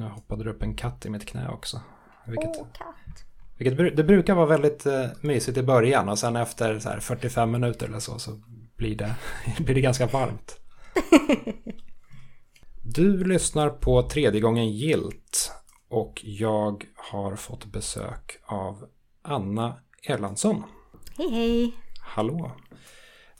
[0.00, 1.80] Nu hoppade det upp en katt i mitt knä också.
[2.26, 3.24] Vilket, Åh, katt.
[3.58, 7.50] Vilket, det brukar vara väldigt uh, mysigt i början och sen efter så här 45
[7.50, 8.40] minuter eller så så
[8.76, 9.16] blir det,
[9.58, 10.60] blir det ganska varmt.
[12.82, 15.52] du lyssnar på tredje gången gilt
[15.88, 18.84] och jag har fått besök av
[19.22, 20.64] Anna Erlandsson.
[21.18, 21.74] Hej hej!
[22.00, 22.52] Hallå!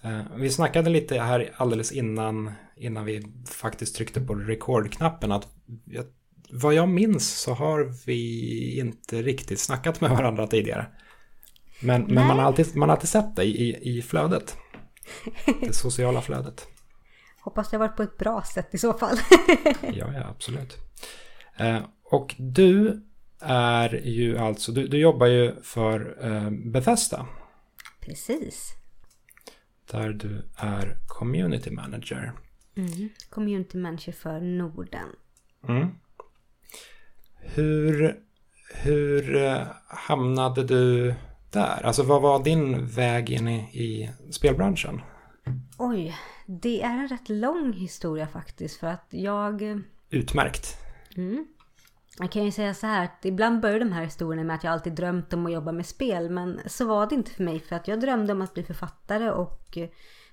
[0.05, 5.49] Uh, vi snackade lite här alldeles innan, innan vi faktiskt tryckte på rekordknappen att
[5.85, 6.05] jag
[6.53, 10.87] vad jag minns så har vi inte riktigt snackat med varandra tidigare.
[11.83, 14.57] Men, men man, har alltid, man har alltid sett dig i, i flödet.
[15.61, 16.69] Det sociala flödet.
[17.41, 19.17] Hoppas det har varit på ett bra sätt i så fall.
[19.83, 20.79] ja, ja, absolut.
[21.57, 23.03] Eh, och du
[23.41, 27.27] är ju alltså, du, du jobbar ju för eh, Bethesda.
[28.01, 28.73] Precis.
[29.91, 32.33] Där du är community manager.
[32.75, 35.09] Mm, community manager för Norden.
[35.69, 35.89] Mm.
[37.41, 38.17] Hur,
[38.75, 41.15] hur eh, hamnade du
[41.51, 41.87] där?
[41.87, 45.01] Alltså vad var din väg in i, i spelbranschen?
[45.79, 49.63] Oj, det är en rätt lång historia faktiskt för att jag...
[49.63, 49.77] Eh,
[50.11, 50.77] Utmärkt.
[51.17, 51.47] Mm.
[52.19, 54.73] Jag kan ju säga så här att ibland börjar de här historierna med att jag
[54.73, 57.77] alltid drömt om att jobba med spel men så var det inte för mig för
[57.77, 59.89] att jag drömde om att bli författare och eh,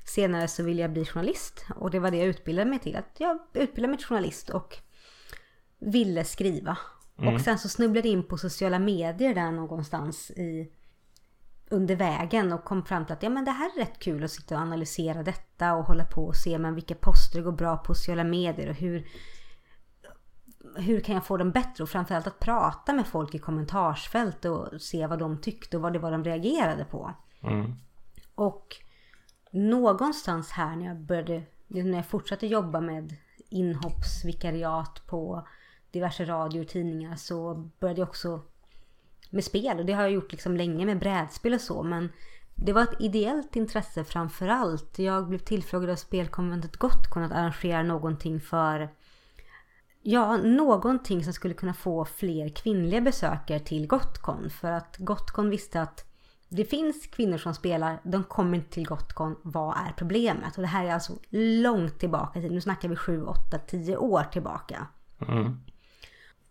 [0.06, 2.96] senare så ville jag bli journalist och det var det jag utbildade mig till.
[2.96, 4.78] Att jag utbildade mig till journalist och
[5.80, 6.78] ville skriva
[7.18, 7.36] Mm.
[7.36, 10.72] Och sen så snubblade in på sociala medier där någonstans i,
[11.70, 14.32] under vägen och kom fram till att ja, men det här är rätt kul att
[14.32, 17.96] sitta och analysera detta och hålla på och se men vilka poster går bra på
[17.96, 19.08] sociala medier och hur,
[20.76, 24.82] hur kan jag få dem bättre och framförallt att prata med folk i kommentarsfält och
[24.82, 27.14] se vad de tyckte och vad det var de reagerade på.
[27.42, 27.76] Mm.
[28.36, 28.76] Och
[29.52, 33.16] någonstans här när jag började, när jag fortsatte jobba med
[33.50, 35.48] inhoppsvikariat på
[35.98, 38.42] diverse radio och tidningar så började jag också
[39.30, 39.80] med spel.
[39.80, 41.84] Och det har jag gjort liksom länge med brädspel och så.
[41.84, 42.10] Men
[42.56, 45.00] det var ett ideellt intresse framför allt.
[45.00, 48.90] Jag blev tillfrågad av spelkonventet Gotcon att arrangera någonting för
[50.02, 54.50] Ja, någonting som skulle kunna få fler kvinnliga besökare till Gotcon.
[54.50, 56.06] För att Gotcon visste att
[56.50, 59.36] det finns kvinnor som spelar, de kommer inte till Gotcon.
[59.42, 60.56] Vad är problemet?
[60.56, 62.40] Och det här är alltså långt tillbaka.
[62.40, 64.88] i Nu snackar vi 7, 8, 10 år tillbaka.
[65.28, 65.60] Mm.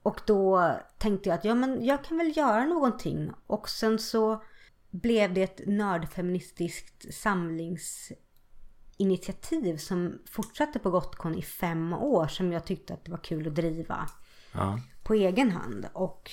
[0.07, 3.31] Och då tänkte jag att ja, men jag kan väl göra någonting.
[3.47, 4.43] Och sen så
[4.91, 12.95] blev det ett nördfeministiskt samlingsinitiativ som fortsatte på Gotcon i fem år som jag tyckte
[12.95, 14.09] att det var kul att driva
[14.53, 14.81] ja.
[15.03, 15.87] på egen hand.
[15.93, 16.31] Och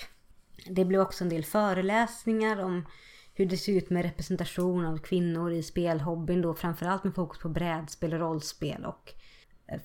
[0.69, 2.85] det blev också en del föreläsningar om
[3.33, 7.50] hur det ser ut med representation av kvinnor i spelhobbyn då framförallt med fokus på
[7.50, 9.13] brädspel och rollspel och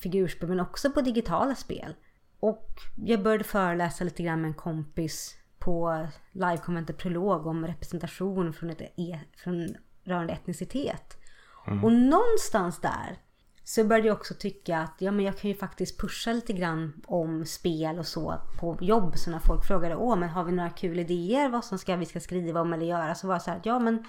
[0.01, 1.95] figurspel men också på digitala spel.
[2.41, 8.71] Och jag började föreläsa lite grann med en kompis på livekonventet Prolog om representation från,
[8.71, 11.19] ett e, från rörande etnicitet.
[11.67, 11.85] Mm.
[11.85, 13.19] Och någonstans där
[13.65, 17.03] så började jag också tycka att ja, men jag kan ju faktiskt pusha lite grann
[17.07, 19.13] om spel och så på jobb.
[19.17, 22.07] Så när folk frågade åh men har vi några kul idéer vad som ska, vi
[22.07, 24.05] ska skriva om eller göra så var det så här ja men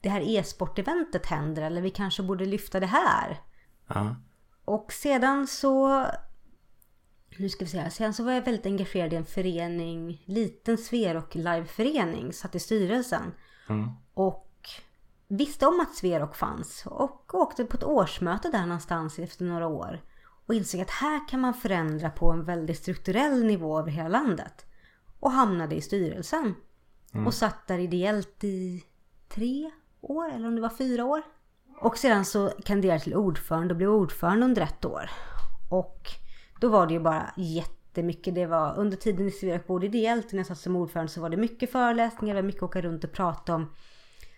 [0.00, 3.40] det här e-sporteventet händer eller vi kanske borde lyfta det här.
[3.94, 4.14] Mm.
[4.64, 6.06] Och sedan så
[7.38, 11.34] nu ska vi se Sen så var jag väldigt engagerad i en förening, liten Sverok
[11.34, 13.34] liveförening, satt i styrelsen.
[13.68, 13.88] Mm.
[14.14, 14.68] Och
[15.28, 20.00] visste om att Sverok fanns och åkte på ett årsmöte där någonstans efter några år.
[20.46, 24.66] Och insåg att här kan man förändra på en väldigt strukturell nivå över hela landet.
[25.20, 26.54] Och hamnade i styrelsen.
[27.14, 27.26] Mm.
[27.26, 28.84] Och satt där ideellt i
[29.28, 31.22] tre år, eller om det var fyra år.
[31.80, 35.10] Och sedan så kandiderade jag till ordförande och blev ordförande under ett år.
[35.70, 36.21] Och
[36.62, 38.34] då var det ju bara jättemycket.
[38.34, 41.30] Det var under tiden i Sverige både ideellt när jag satt som ordförande så var
[41.30, 43.74] det mycket föreläsningar, det var mycket åka runt och prata om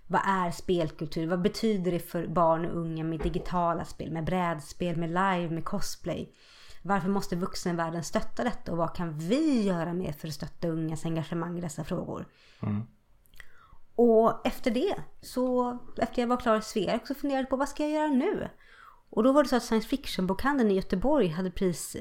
[0.06, 1.26] vad är spelkultur?
[1.26, 5.64] Vad betyder det för barn och unga med digitala spel, med brädspel, med live, med
[5.64, 6.34] cosplay?
[6.82, 11.04] Varför måste vuxenvärlden stötta detta och vad kan vi göra mer för att stötta ungas
[11.04, 12.26] engagemang i dessa frågor?
[12.62, 12.82] Mm.
[13.94, 17.68] Och efter det, så efter jag var klar i Sverige så funderade jag på vad
[17.68, 18.48] ska jag göra nu?
[19.10, 21.96] Och då var det så att science fiction-bokhandeln i Göteborg hade precis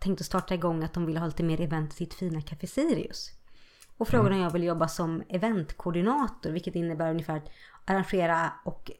[0.00, 2.66] tänkt att starta igång att de ville ha lite mer event i sitt fina Café
[2.66, 3.30] Sirius.
[3.96, 7.50] Och frågade om jag ville jobba som eventkoordinator, vilket innebär ungefär att
[7.84, 8.90] arrangera och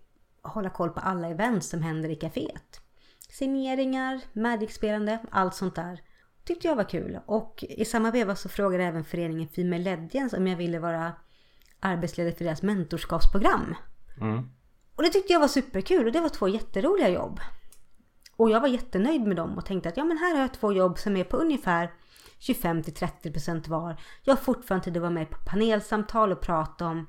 [0.43, 2.81] hålla koll på alla event som händer i kaféet.
[3.29, 6.01] Signeringar, Magic-spelande, allt sånt där.
[6.45, 7.21] Tyckte jag var kul.
[7.27, 11.13] Och i samma veva så frågade även föreningen Female Legends om jag ville vara
[11.81, 13.75] arbetsledare för deras mentorskapsprogram.
[14.21, 14.51] Mm.
[14.97, 17.41] Och det tyckte jag var superkul och det var två jätteroliga jobb.
[18.41, 20.73] Och jag var jättenöjd med dem och tänkte att ja men här har jag två
[20.73, 21.93] jobb som är på ungefär
[22.39, 24.01] 25-30% var.
[24.23, 27.07] Jag har fortfarande tid att vara med på panelsamtal och prata om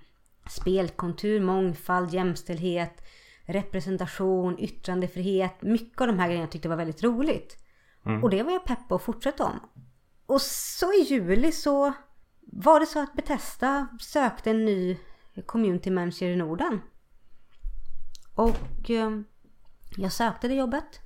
[0.49, 3.07] spelkontur, mångfald, jämställdhet,
[3.45, 5.61] representation, yttrandefrihet.
[5.61, 7.57] Mycket av de här grejerna tyckte jag var väldigt roligt.
[8.05, 8.23] Mm.
[8.23, 9.59] Och det var jag pepp på att fortsätta om.
[10.25, 11.93] Och så i juli så
[12.41, 14.97] var det så att Bethesda sökte en ny
[15.45, 16.81] community manager i Norden.
[18.35, 19.11] Och eh,
[19.97, 21.01] jag sökte det jobbet.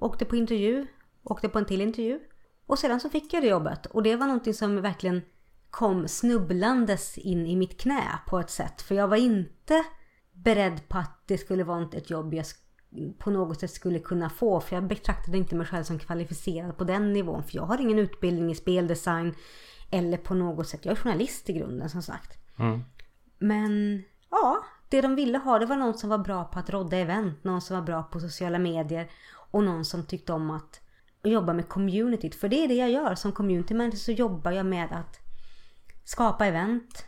[0.00, 0.86] Åkte på intervju.
[1.22, 2.20] Åkte på en till intervju.
[2.66, 3.86] Och sedan så fick jag det jobbet.
[3.86, 5.22] Och det var någonting som verkligen
[5.70, 8.82] kom snubblandes in i mitt knä på ett sätt.
[8.82, 9.84] För jag var inte
[10.32, 12.46] beredd på att det skulle vara ett jobb jag
[13.18, 14.60] på något sätt skulle kunna få.
[14.60, 17.42] För jag betraktade inte mig själv som kvalificerad på den nivån.
[17.42, 19.34] För jag har ingen utbildning i speldesign.
[19.90, 20.84] Eller på något sätt.
[20.84, 22.38] Jag är journalist i grunden som sagt.
[22.58, 22.80] Mm.
[23.38, 26.96] Men ja, det de ville ha det var någon som var bra på att rodda
[26.96, 27.44] event.
[27.44, 29.10] Någon som var bra på sociala medier.
[29.50, 30.80] Och någon som tyckte om att
[31.22, 32.34] jobba med communityt.
[32.34, 33.14] För det är det jag gör.
[33.14, 35.20] Som community manager så jobbar jag med att
[36.04, 37.04] skapa event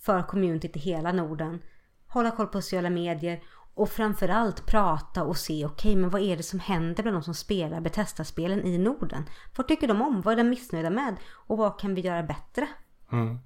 [0.00, 1.62] för communityt i hela Norden.
[2.06, 3.42] Hålla koll på sociala medier
[3.74, 7.22] och framförallt prata och se, okej okay, men vad är det som händer bland de
[7.22, 9.24] som spelar Bethesda-spelen i Norden?
[9.56, 10.20] Vad tycker de om?
[10.20, 11.16] Vad är de missnöjda med?
[11.32, 12.68] Och vad kan vi göra bättre?
[13.12, 13.38] Mm.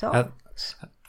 [0.00, 0.14] Jag,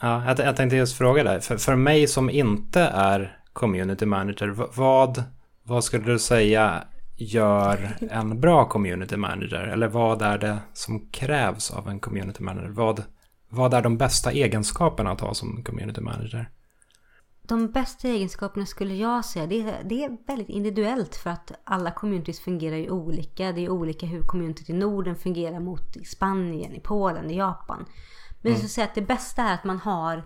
[0.01, 4.47] ja, jag, jag tänkte just fråga dig, för, för mig som inte är community manager,
[4.75, 5.23] vad,
[5.69, 6.83] vad skulle du säga
[7.17, 9.61] gör en bra community manager?
[9.61, 12.69] Eller vad är det som krävs av en community manager?
[12.69, 13.03] Vad,
[13.49, 16.49] vad är de bästa egenskaperna att ha som community manager?
[17.41, 21.91] De bästa egenskaperna skulle jag säga, det är, det är väldigt individuellt för att alla
[21.91, 23.51] communities fungerar ju olika.
[23.51, 27.85] Det är olika hur communityt i Norden fungerar mot i Spanien, i Polen, i Japan.
[28.41, 30.23] Men jag skulle säga att det bästa är att man har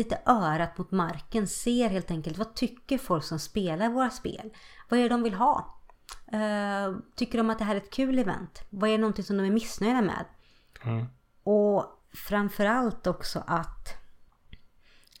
[0.00, 4.50] lite örat mot marken, ser helt enkelt vad tycker folk som spelar våra spel?
[4.88, 5.76] Vad är det de vill ha?
[6.34, 8.62] Uh, tycker de att det här är ett kul event?
[8.70, 10.24] Vad är någonting som de är missnöjda med?
[10.82, 11.06] Mm.
[11.42, 13.88] Och framförallt också att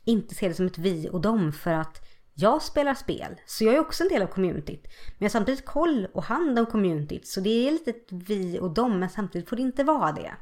[0.04, 3.74] inte se det som ett vi och dem för att jag spelar spel, så jag
[3.74, 4.82] är också en del av communityt.
[4.84, 8.58] Men jag har samtidigt koll och hand om communityt, så det är lite ett vi
[8.60, 10.34] och dem, men samtidigt får det inte vara det.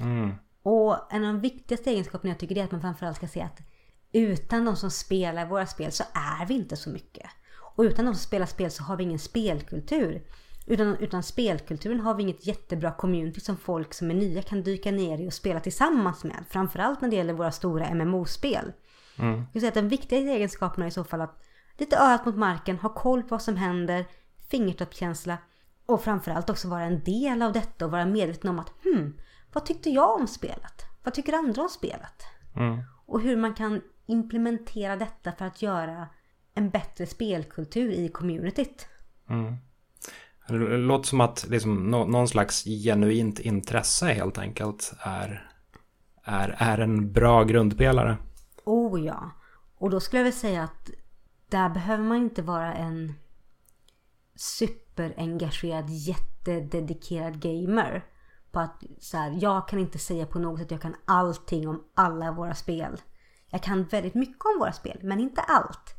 [0.00, 0.34] Mm.
[0.62, 3.60] Och en av de viktigaste egenskaperna jag tycker är att man framförallt ska se att
[4.12, 7.30] utan de som spelar våra spel så är vi inte så mycket.
[7.76, 10.22] Och utan de som spelar spel så har vi ingen spelkultur.
[10.66, 14.90] Utan, utan spelkulturen har vi inget jättebra community som folk som är nya kan dyka
[14.90, 16.44] ner i och spela tillsammans med.
[16.48, 18.72] Framförallt när det gäller våra stora MMO-spel.
[19.18, 19.44] Mm.
[19.52, 21.42] Jag säga att den viktigaste egenskapen är i så fall att
[21.78, 24.04] lite örat mot marken, ha koll på vad som händer,
[24.50, 25.38] fingertoppskänsla
[25.86, 29.16] och framförallt också vara en del av detta och vara medveten om att hmm,
[29.52, 30.82] vad tyckte jag om spelet?
[31.02, 32.22] Vad tycker andra om spelet?
[32.56, 32.78] Mm.
[33.06, 36.08] Och hur man kan implementera detta för att göra
[36.54, 38.86] en bättre spelkultur i communityt.
[39.28, 39.56] Mm.
[40.48, 45.50] Det låter som att liksom, någon slags genuint intresse helt enkelt är,
[46.24, 48.16] är, är en bra grundpelare.
[48.64, 49.30] Oh ja.
[49.78, 50.90] Och då skulle jag vilja säga att
[51.48, 53.14] där behöver man inte vara en
[54.34, 58.04] superengagerad, jättededikerad gamer.
[58.50, 61.68] På att så här, jag kan inte säga på något sätt att jag kan allting
[61.68, 63.00] om alla våra spel.
[63.50, 65.94] Jag kan väldigt mycket om våra spel, men inte allt.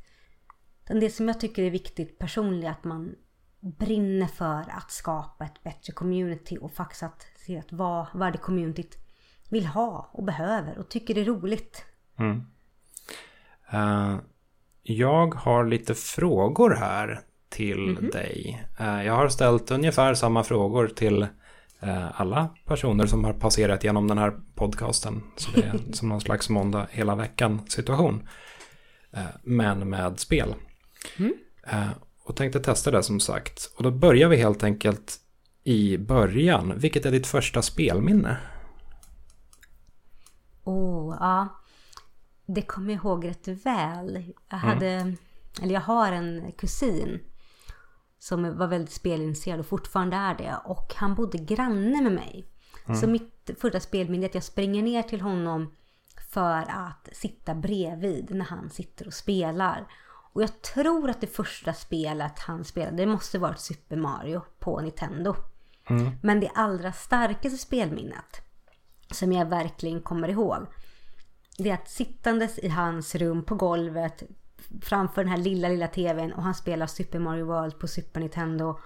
[0.88, 3.16] Det som jag tycker är viktigt personligen är att man
[3.60, 8.38] brinner för att skapa ett bättre community och faktiskt att se att vad, vad det
[8.38, 8.98] communityt
[9.50, 11.86] vill ha och behöver och tycker det är roligt.
[12.20, 12.44] Mm.
[13.74, 14.20] Uh,
[14.84, 18.12] jag har lite frågor här till mm -hmm.
[18.12, 18.68] dig.
[18.80, 21.28] Uh, jag har ställt ungefär samma frågor till
[22.14, 25.24] alla personer som har passerat genom den här podcasten.
[25.36, 28.28] Så det är som någon slags måndag hela veckan situation.
[29.44, 30.56] Men med spel.
[31.18, 31.34] Mm.
[32.24, 33.72] Och tänkte testa det som sagt.
[33.78, 35.20] Och då börjar vi helt enkelt
[35.64, 36.74] i början.
[36.78, 38.38] Vilket är ditt första spelminne?
[40.64, 41.48] Oh, ja.
[42.46, 44.34] Det kommer jag ihåg rätt väl.
[44.50, 45.18] Jag hade, mm.
[45.62, 47.20] eller jag har en kusin
[48.20, 50.56] som var väldigt spelintresserad och fortfarande är det.
[50.66, 52.46] Och han bodde granne med mig.
[52.86, 53.02] Mm.
[53.02, 55.76] Så mitt första spelminne är att jag springer ner till honom
[56.32, 59.88] för att sitta bredvid när han sitter och spelar.
[60.34, 64.82] Och jag tror att det första spelet han spelade, det måste varit Super Mario på
[64.82, 65.36] Nintendo.
[65.90, 66.12] Mm.
[66.22, 68.42] Men det allra starkaste spelminnet,
[69.12, 70.68] som jag verkligen kommer ihåg,
[71.58, 74.24] det är att sittandes i hans rum på golvet
[74.82, 78.80] framför den här lilla, lilla tvn och han spelar Super Mario World på Super Nintendo.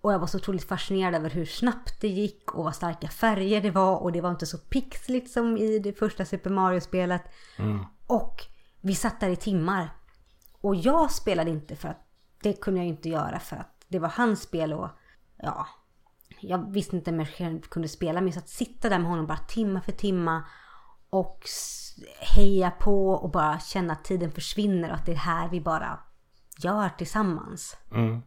[0.00, 3.60] Och jag var så otroligt fascinerad över hur snabbt det gick och vad starka färger
[3.60, 7.22] det var och det var inte så pixligt som i det första Super Mario-spelet.
[7.58, 7.84] Mm.
[8.06, 8.42] Och
[8.80, 9.90] vi satt där i timmar
[10.60, 12.08] och jag spelade inte för att
[12.42, 14.88] det kunde jag inte göra för att det var hans spel och
[15.36, 15.66] ja,
[16.40, 18.20] jag visste inte om jag kunde spela.
[18.20, 20.44] Men att sitta där med honom bara timma för timma.
[21.18, 21.48] Och
[22.20, 25.98] heja på och bara känna att tiden försvinner och att det är här vi bara
[26.58, 27.76] gör tillsammans.
[27.92, 28.22] Mm.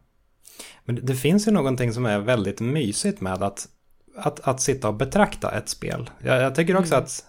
[0.84, 3.68] Men det finns ju någonting som är väldigt mysigt med att,
[4.16, 6.10] att, att sitta och betrakta ett spel.
[6.18, 7.04] Jag, jag tycker också mm.
[7.04, 7.24] att,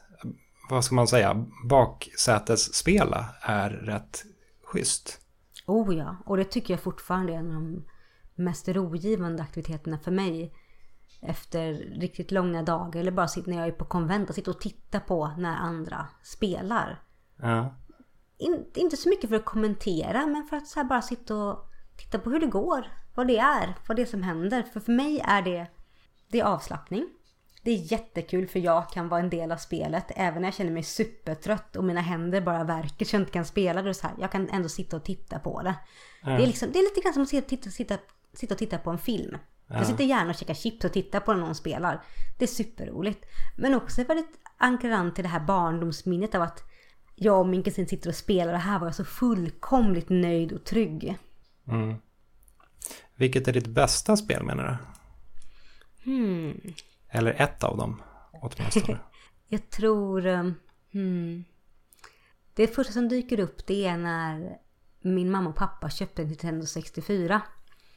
[0.69, 4.23] vad ska man säga, baksätesspela är rätt
[4.63, 5.19] schysst.
[5.67, 7.85] Oh ja, och det tycker jag fortfarande är en av de
[8.35, 10.53] mest rogivande aktiviteterna för mig.
[11.21, 14.99] Efter riktigt långa dagar eller bara när jag är på konvent och sitter och tittar
[14.99, 17.03] på när andra spelar.
[17.41, 17.75] Ja.
[18.37, 22.19] In, inte så mycket för att kommentera men för att så bara sitta och titta
[22.19, 22.87] på hur det går.
[23.15, 24.63] Vad det är, vad det är som händer.
[24.63, 25.67] För för mig är det,
[26.27, 27.09] det är avslappning.
[27.63, 30.71] Det är jättekul för jag kan vara en del av spelet även när jag känner
[30.71, 34.15] mig supertrött och mina händer bara verkar så jag inte kan spela det så här.
[34.19, 35.75] Jag kan ändå sitta och titta på det.
[36.23, 36.37] Mm.
[36.37, 37.97] Det, är liksom, det är lite grann som att sitta, titta, sitta,
[38.33, 39.37] sitta och titta på en film.
[39.71, 39.77] Ja.
[39.77, 42.03] Jag sitter gärna och käkar chips och tittar på när någon spelar.
[42.37, 43.25] Det är superroligt.
[43.57, 46.63] Men också väldigt ankrar an till det här barndomsminnet av att
[47.15, 50.63] jag och min kusin sitter och spelar och här var jag så fullkomligt nöjd och
[50.63, 51.17] trygg.
[51.67, 51.95] Mm.
[53.15, 56.11] Vilket är ditt bästa spel menar du?
[56.11, 56.61] Hmm.
[57.09, 58.01] Eller ett av dem
[58.31, 58.99] åtminstone.
[59.47, 60.25] jag tror...
[60.25, 60.55] Um,
[60.91, 61.43] hmm.
[62.53, 64.57] Det första som dyker upp det är när
[65.01, 67.41] min mamma och pappa köpte en Nintendo 64.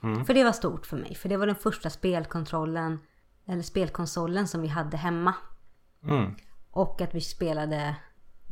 [0.05, 0.25] Mm.
[0.25, 1.15] För det var stort för mig.
[1.15, 2.99] För det var den första spelkontrollen,
[3.47, 5.35] eller spelkonsolen som vi hade hemma.
[6.03, 6.35] Mm.
[6.71, 7.97] Och att vi spelade,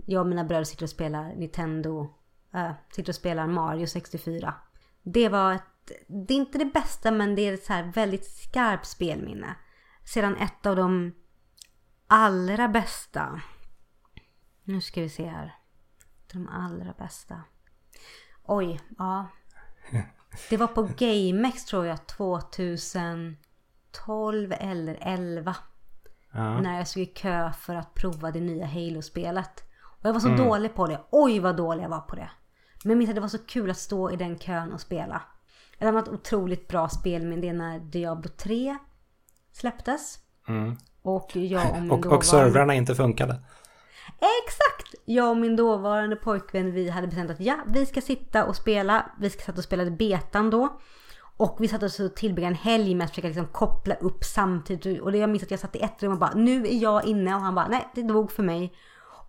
[0.07, 2.15] jag och mina bröder sitter och spelar Nintendo,
[2.55, 4.55] äh, sitter och spelar Mario 64.
[5.03, 8.27] Det var ett, det är inte det bästa men det är ett så här väldigt
[8.27, 9.57] skarpt spelminne.
[10.05, 11.15] Sedan ett av de
[12.07, 13.41] allra bästa.
[14.65, 15.55] Nu ska vi se här.
[16.33, 17.43] De allra bästa.
[18.43, 19.27] Oj, ja.
[20.51, 23.37] Det var på GameX tror jag 2012
[24.53, 25.57] eller 11.
[26.33, 26.61] Ja.
[26.61, 29.65] När jag stod i kö för att prova det nya Halo-spelet.
[29.85, 30.47] Och jag var så mm.
[30.47, 31.01] dålig på det.
[31.11, 32.31] Oj vad dålig jag var på det.
[32.85, 35.23] Men jag minns att det var så kul att stå i den kön och spela.
[35.79, 38.77] Ett annat otroligt bra spel men det är när Diablo 3
[39.53, 40.19] släpptes.
[40.49, 40.77] Mm.
[41.03, 43.41] Och jag och min och, och servrarna inte funkade.
[44.23, 44.95] Exakt!
[45.05, 49.11] Jag och min dåvarande pojkvän vi hade bestämt att ja, vi ska sitta och spela.
[49.21, 50.81] Vi ska sitta och spela betan då.
[51.37, 55.03] Och vi satt och tillbringade en helg med att försöka liksom koppla upp samtidigt.
[55.03, 57.05] Och det jag minns att jag satt i ett rum och bara nu är jag
[57.05, 58.73] inne och han bara nej det dog för mig.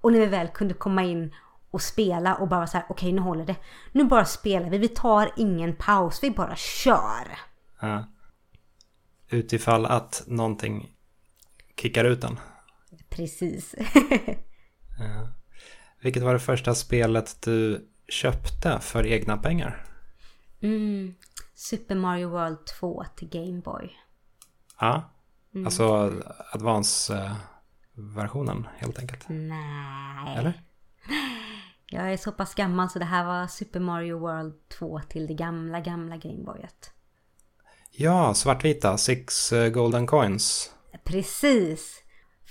[0.02, 1.36] Och när vi väl kunde komma in
[1.72, 3.56] och spela och bara så här okej okay, nu håller det.
[3.92, 7.38] Nu bara spelar vi, vi tar ingen paus, vi bara kör.
[7.82, 8.06] Ja.
[9.30, 10.96] Utifall att någonting
[11.82, 12.40] kickar ut den.
[13.10, 13.76] Precis.
[16.04, 19.86] Vilket var det första spelet du köpte för egna pengar?
[20.62, 21.16] Mm.
[21.54, 23.98] Super Mario World 2 till Game Boy.
[24.80, 25.12] Ja,
[25.54, 25.66] mm.
[25.66, 26.12] alltså
[26.52, 29.26] Advance-versionen helt enkelt.
[29.30, 30.38] Nej.
[30.38, 30.62] Eller?
[31.86, 35.34] Jag är så pass gammal så det här var Super Mario World 2 till det
[35.34, 36.92] gamla, gamla Gameboyet.
[37.92, 40.76] Ja, svartvita, Six eh, Golden Coins.
[41.04, 42.03] Precis.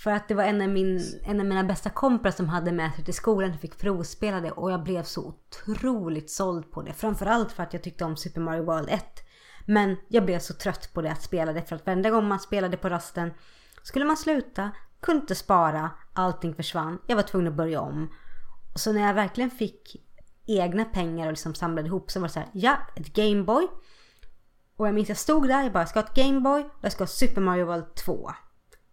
[0.03, 2.95] För att det var en av, min, en av mina bästa kompisar som hade med
[2.95, 4.51] sig till skolan och fick provspela det.
[4.51, 6.93] Och jag blev så otroligt såld på det.
[6.93, 9.05] Framförallt för att jag tyckte om Super Mario World 1.
[9.67, 11.63] Men jag blev så trött på det att spela det.
[11.63, 13.31] För att varenda gång man spelade på rasten
[13.83, 16.99] skulle man sluta, kunde inte spara, allting försvann.
[17.07, 18.13] Jag var tvungen att börja om.
[18.75, 19.97] Så när jag verkligen fick
[20.47, 23.69] egna pengar och liksom samlade ihop så var det så här, ja, ett Gameboy.
[24.77, 26.93] Och jag minns jag stod där, jag bara, jag ska ha ett Gameboy och jag
[26.93, 28.31] ska ha Super Mario World 2.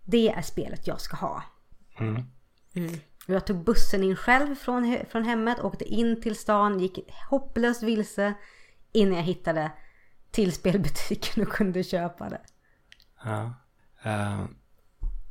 [0.09, 1.43] Det är spelet jag ska ha.
[1.99, 2.23] Mm.
[2.73, 2.99] Mm.
[3.25, 6.99] Jag tog bussen in själv från, från hemmet, åkte in till stan, gick
[7.29, 8.33] hopplöst vilse
[8.91, 9.71] innan jag hittade
[10.31, 12.41] till spelbutiken och kunde köpa det.
[13.23, 13.53] Ja.
[14.05, 14.45] Uh,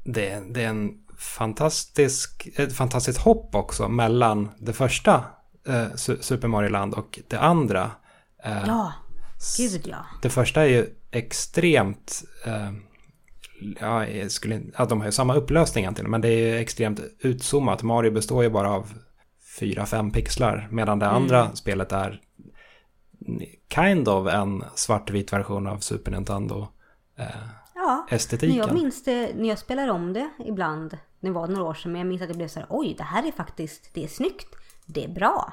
[0.05, 5.25] det, det är en fantastisk, ett fantastiskt hopp också mellan det första
[5.69, 7.91] uh, Super Mario Land och det andra.
[8.47, 8.93] Uh, ja,
[9.59, 10.07] gud ja.
[10.23, 12.25] Det första är ju extremt
[13.81, 17.83] ja, skulle, ja, de har ju samma upplösning egentligen, men det är extremt utzoomat.
[17.83, 18.93] Mario består ju bara av
[19.61, 21.17] 4-5 pixlar, medan det mm.
[21.17, 22.21] andra spelet är
[23.75, 26.69] kind of en svartvit version av Super Nintendo.
[27.17, 27.27] Eh,
[27.75, 28.57] ja, estetiken.
[28.57, 30.99] jag minns det när jag spelar om det ibland.
[31.21, 33.05] Det var några år sedan, men jag minns att det blev så här, oj, det
[33.05, 34.49] här är faktiskt, det är snyggt,
[34.87, 35.53] det är bra.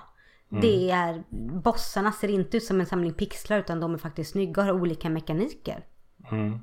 [0.51, 0.61] Mm.
[0.61, 1.23] Det är,
[1.63, 4.73] bossarna ser inte ut som en samling pixlar utan de är faktiskt snygga och har
[4.73, 5.85] olika mekaniker.
[6.31, 6.59] Mm.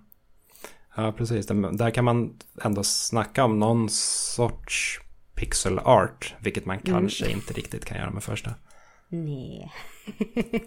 [0.94, 1.46] Ja, precis.
[1.72, 5.00] Där kan man ändå snacka om någon sorts
[5.34, 6.92] pixel art, vilket man mm.
[6.92, 8.50] kanske inte riktigt kan göra med första.
[9.08, 9.72] Nej.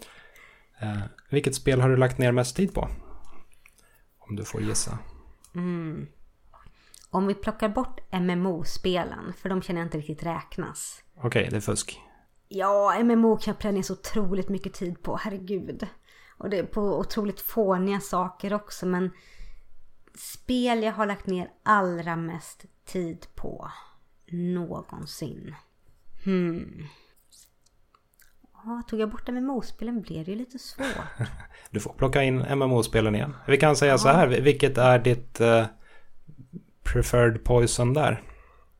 [0.81, 2.89] eh, vilket spel har du lagt ner mest tid på?
[4.19, 4.97] Om du får gissa.
[5.55, 6.07] Mm.
[7.09, 11.03] Om vi plockar bort MMO-spelen, för de känner jag inte riktigt räknas.
[11.17, 11.99] Okej, okay, det är fusk.
[12.47, 15.87] Ja, MMO kan jag planera så otroligt mycket tid på, herregud.
[16.37, 19.11] Och det är på otroligt fåniga saker också, men
[20.17, 23.71] spel jag har lagt ner allra mest tid på
[24.27, 25.55] någonsin.
[26.23, 26.87] Hmm.
[28.53, 30.85] Ja, tog jag bort MMO-spelen blev det ju lite svårt.
[31.69, 33.35] Du får plocka in MMO-spelen igen.
[33.47, 33.97] Vi kan säga ja.
[33.97, 35.65] så här, vilket är ditt uh,
[36.83, 38.23] preferred poison där?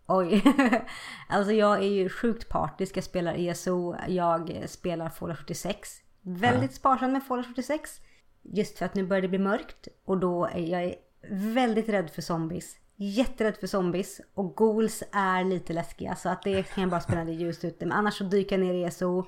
[0.08, 0.44] Oj,
[1.30, 2.98] alltså jag är ju sjukt partisk.
[2.98, 5.90] Jag spelar ESO, jag spelar Fallout 76.
[6.22, 6.76] Väldigt ja.
[6.76, 8.02] sparsam med Fallout 76.
[8.42, 10.96] Just för att nu börjar det bli mörkt och då är jag
[11.30, 12.78] väldigt rädd för zombies.
[12.96, 17.26] Jätterädd för zombies och ghouls är lite läskiga så att det kan jag bara spela
[17.26, 17.86] det ljust ute.
[17.86, 19.26] Men annars så dyker jag ner i ESO.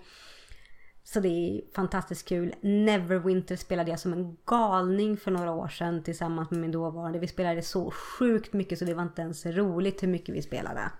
[1.03, 2.53] Så det är fantastiskt kul.
[2.61, 7.19] Neverwinter spelade jag som en galning för några år sedan tillsammans med min dåvarande.
[7.19, 10.91] Vi spelade så sjukt mycket så det var inte ens roligt hur mycket vi spelade.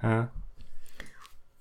[0.00, 0.24] Mm.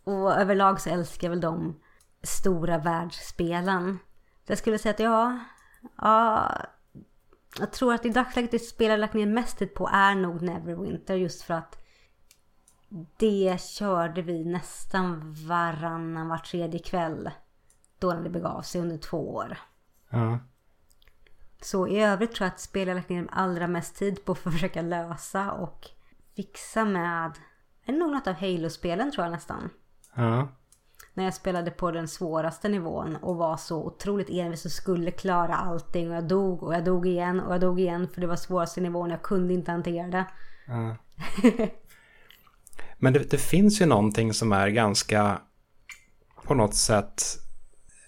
[0.03, 1.79] Och överlag så älskar jag väl de
[2.23, 3.99] stora världsspelen.
[4.45, 5.39] Så jag skulle säga att ja,
[5.97, 6.51] ja
[7.57, 10.41] jag tror att i dagsläget det spel jag lagt ner mest tid på är nog
[10.41, 11.85] Neverwinter just för att
[13.17, 17.29] det körde vi nästan varannan var tredje kväll.
[17.99, 19.57] Då när det begav sig under två år.
[20.09, 20.39] Ja.
[21.61, 24.49] Så i övrigt tror jag att spel jag lagt ner allra mest tid på för
[24.49, 25.87] att försöka lösa och
[26.35, 27.31] fixa med
[27.85, 29.69] är nog något av Halo-spelen tror jag nästan.
[30.15, 30.47] Ja
[31.19, 35.55] när jag spelade på den svåraste nivån och var så otroligt envis och skulle klara
[35.55, 38.35] allting och jag dog och jag dog igen och jag dog igen för det var
[38.35, 40.25] svåraste nivån jag kunde inte hantera det.
[40.67, 40.95] Ja.
[42.97, 45.41] Men det, det, finns ju någonting som är ganska
[46.43, 47.23] på något sätt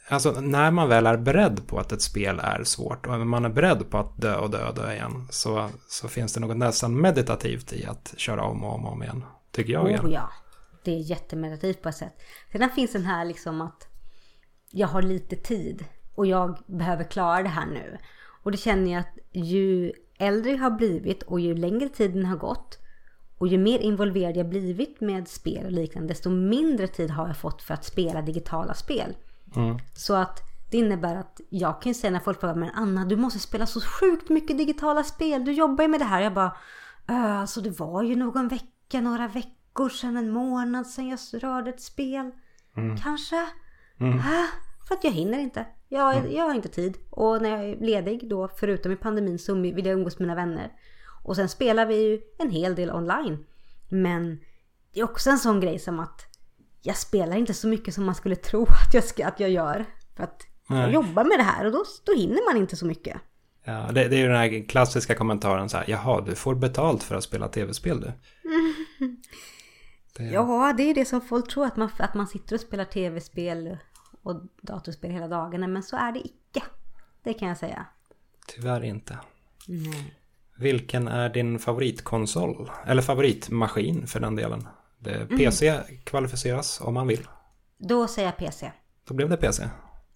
[0.10, 3.50] Alltså när man väl är beredd på att ett spel är svårt och man är
[3.50, 7.01] beredd på att dö och dö och dö igen så, så finns det något nästan
[7.01, 9.24] meditativt i att köra om och om och om igen.
[9.51, 9.86] Tycker jag.
[9.86, 10.29] Oh, ja
[10.83, 12.22] det är jättemeditativt på ett sätt.
[12.51, 13.87] Sedan finns den här liksom att
[14.70, 17.98] jag har lite tid och jag behöver klara det här nu.
[18.44, 22.37] Och det känner jag att ju äldre jag har blivit och ju längre tiden har
[22.37, 22.77] gått
[23.37, 27.37] och ju mer involverad jag blivit med spel och liknande desto mindre tid har jag
[27.37, 29.15] fått för att spela digitala spel.
[29.55, 29.77] Mm.
[29.94, 30.39] Så att
[30.72, 33.81] det innebär att jag kan säga när folk frågar men Anna du måste spela så
[33.81, 35.46] sjukt mycket digitala spel.
[35.46, 36.22] Du jobbar ju med det här.
[36.22, 36.57] Jag bara
[37.09, 41.20] äh, alltså det var ju någon vecka, några veckor veckor sedan, en månad sedan jag
[41.44, 42.31] rörde ett spel.
[42.77, 42.98] Mm.
[42.98, 43.48] Kanske.
[44.00, 44.18] Mm.
[44.18, 44.24] Äh,
[44.88, 45.66] för att jag hinner inte.
[45.90, 46.31] Jag, mm.
[46.31, 46.98] jag har inte tid.
[47.10, 50.36] Och när jag är ledig då, förutom i pandemin, så vill jag umgås med mina
[50.36, 50.72] vänner.
[51.24, 53.46] Och sen spelar vi ju en hel del online.
[53.90, 54.40] Men
[54.94, 56.22] det är också en sån grej som att
[56.81, 59.86] jag spelar inte så mycket som man skulle tro att jag, ska, att jag gör.
[60.16, 60.81] För att Nej.
[60.81, 63.18] jag jobbar med det här och då, då hinner man inte så mycket.
[63.64, 67.03] Ja, det, det är ju den här klassiska kommentaren så här, jaha, du får betalt
[67.03, 68.12] för att spela tv-spel du.
[70.17, 70.24] Det...
[70.24, 73.77] Ja, det är det som folk tror att man, att man sitter och spelar tv-spel
[74.24, 75.67] och datorspel hela dagarna.
[75.67, 76.63] Men så är det icke.
[77.24, 77.85] Det kan jag säga.
[78.47, 79.17] Tyvärr inte.
[79.67, 80.17] Nej.
[80.57, 82.71] Vilken är din favoritkonsol?
[82.85, 84.67] Eller favoritmaskin för den delen?
[85.37, 85.83] PC mm.
[86.03, 87.27] kvalificeras om man vill.
[87.77, 88.71] Då säger jag PC.
[89.07, 89.69] Då blev det PC.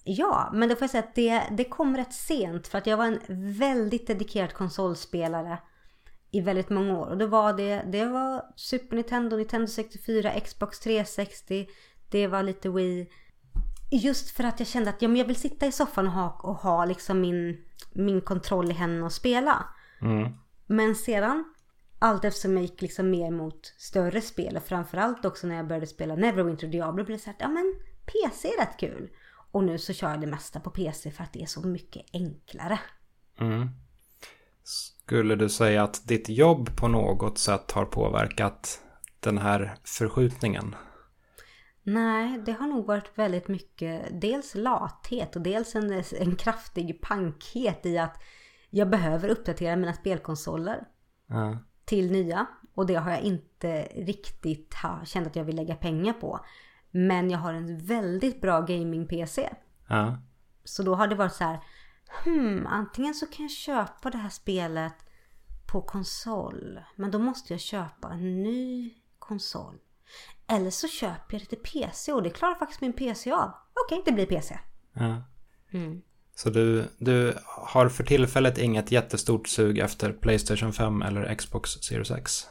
[0.04, 2.98] Ja, men då får jag säga att det, det kom rätt sent för att jag
[2.98, 3.20] var en
[3.54, 5.58] väldigt dedikerad konsolspelare
[6.36, 7.08] i väldigt många år.
[7.08, 11.68] Och då var det, det var Super Nintendo, Nintendo 64, Xbox 360,
[12.10, 13.10] det var lite Wii.
[13.92, 16.40] Just för att jag kände att ja, men jag vill sitta i soffan och ha,
[16.44, 19.66] och ha liksom min, min kontroll i händerna och spela.
[20.02, 20.34] Mm.
[20.66, 21.54] Men sedan,
[22.00, 25.88] allt eftersom jag gick liksom mer mot större spel och framförallt också när jag började
[25.88, 29.10] spela Neverwinter Diablo blev det så här, ja men PC är rätt kul.
[29.52, 32.06] Och nu så kör jag det mesta på PC för att det är så mycket
[32.14, 32.80] enklare.
[33.40, 33.70] Mm.
[34.66, 38.82] Skulle du säga att ditt jobb på något sätt har påverkat
[39.20, 40.76] den här förskjutningen?
[41.84, 47.86] Nej, det har nog varit väldigt mycket dels lathet och dels en, en kraftig pankhet
[47.86, 48.24] i att
[48.70, 50.88] jag behöver uppdatera mina spelkonsoler
[51.28, 51.58] ja.
[51.86, 52.46] till nya.
[52.74, 56.46] Och det har jag inte riktigt ha, känt att jag vill lägga pengar på.
[56.92, 59.50] Men jag har en väldigt bra gaming-PC.
[59.88, 60.18] Ja.
[60.64, 61.60] Så då har det varit så här,
[62.24, 64.94] hmm, antingen så kan jag köpa det här spelet
[65.66, 66.80] på konsol.
[66.96, 69.76] Men då måste jag köpa en ny konsol.
[70.48, 73.52] Eller så köper jag det till PC och det klarar faktiskt min PC av.
[73.86, 74.60] Okej, det blir PC.
[74.94, 75.24] Ja.
[75.72, 76.02] Mm.
[76.36, 82.12] Så du, du har för tillfället inget jättestort sug efter Playstation 5 eller Xbox Series
[82.12, 82.48] X?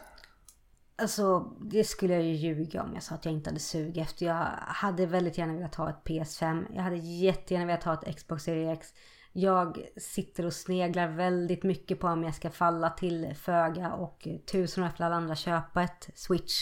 [0.97, 4.27] Alltså, det skulle jag ju ljuga om jag sa att jag inte hade sug efter.
[4.27, 6.67] Jag hade väldigt gärna velat ha ett PS5.
[6.75, 8.89] Jag hade jättegärna velat ha ett Xbox Series X.
[9.37, 14.85] Jag sitter och sneglar väldigt mycket på om jag ska falla till föga och tusen
[14.85, 16.53] efter alla andra köpa ett Switch.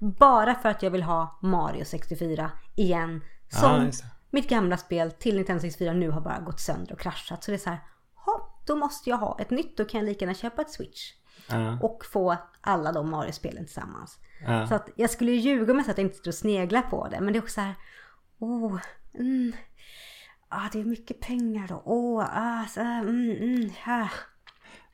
[0.00, 3.20] Bara för att jag vill ha Mario 64 igen.
[3.50, 3.90] Som Ja,
[4.30, 7.44] mitt gamla spel till Nintendo 64 nu har bara gått sönder och kraschat.
[7.44, 7.78] Så det är så här,
[8.14, 9.76] "Ha, då måste jag ha ett nytt.
[9.76, 11.12] Då kan jag lika gärna köpa ett Switch.
[11.50, 14.18] Ja, Och få alla de Mario-spelen tillsammans.
[14.46, 14.66] ja.
[14.66, 17.08] Så att jag skulle ju ljuga med så att jag inte sitter och sneglar på
[17.08, 17.20] det.
[17.20, 17.74] Men det är också så här,
[18.38, 18.78] oh,
[19.14, 19.52] mm,
[20.48, 21.82] ah, det är mycket pengar då.
[21.84, 24.08] Åh, oh, ah, så, mm, mm, ah.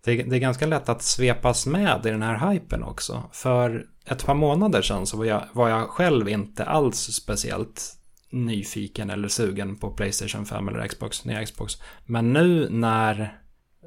[0.05, 3.23] Det, det är ganska lätt att svepas med i den här hypen också.
[3.33, 7.97] För ett par månader sedan så var jag, var jag själv inte alls speciellt
[8.31, 11.75] nyfiken eller sugen på Playstation 5 eller Xbox, nya Xbox.
[12.07, 13.39] Men nu när,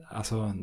[0.10, 0.54] alltså,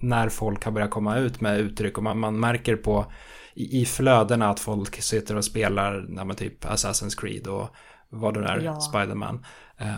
[0.00, 3.12] när folk har börjat komma ut med uttryck och man, man märker på
[3.54, 7.68] i, i flödena att folk sitter och spelar ja, men typ Assassin's Creed och
[8.08, 8.80] vad det är, Ja.
[8.80, 9.44] Spiderman.
[9.76, 9.94] Eh,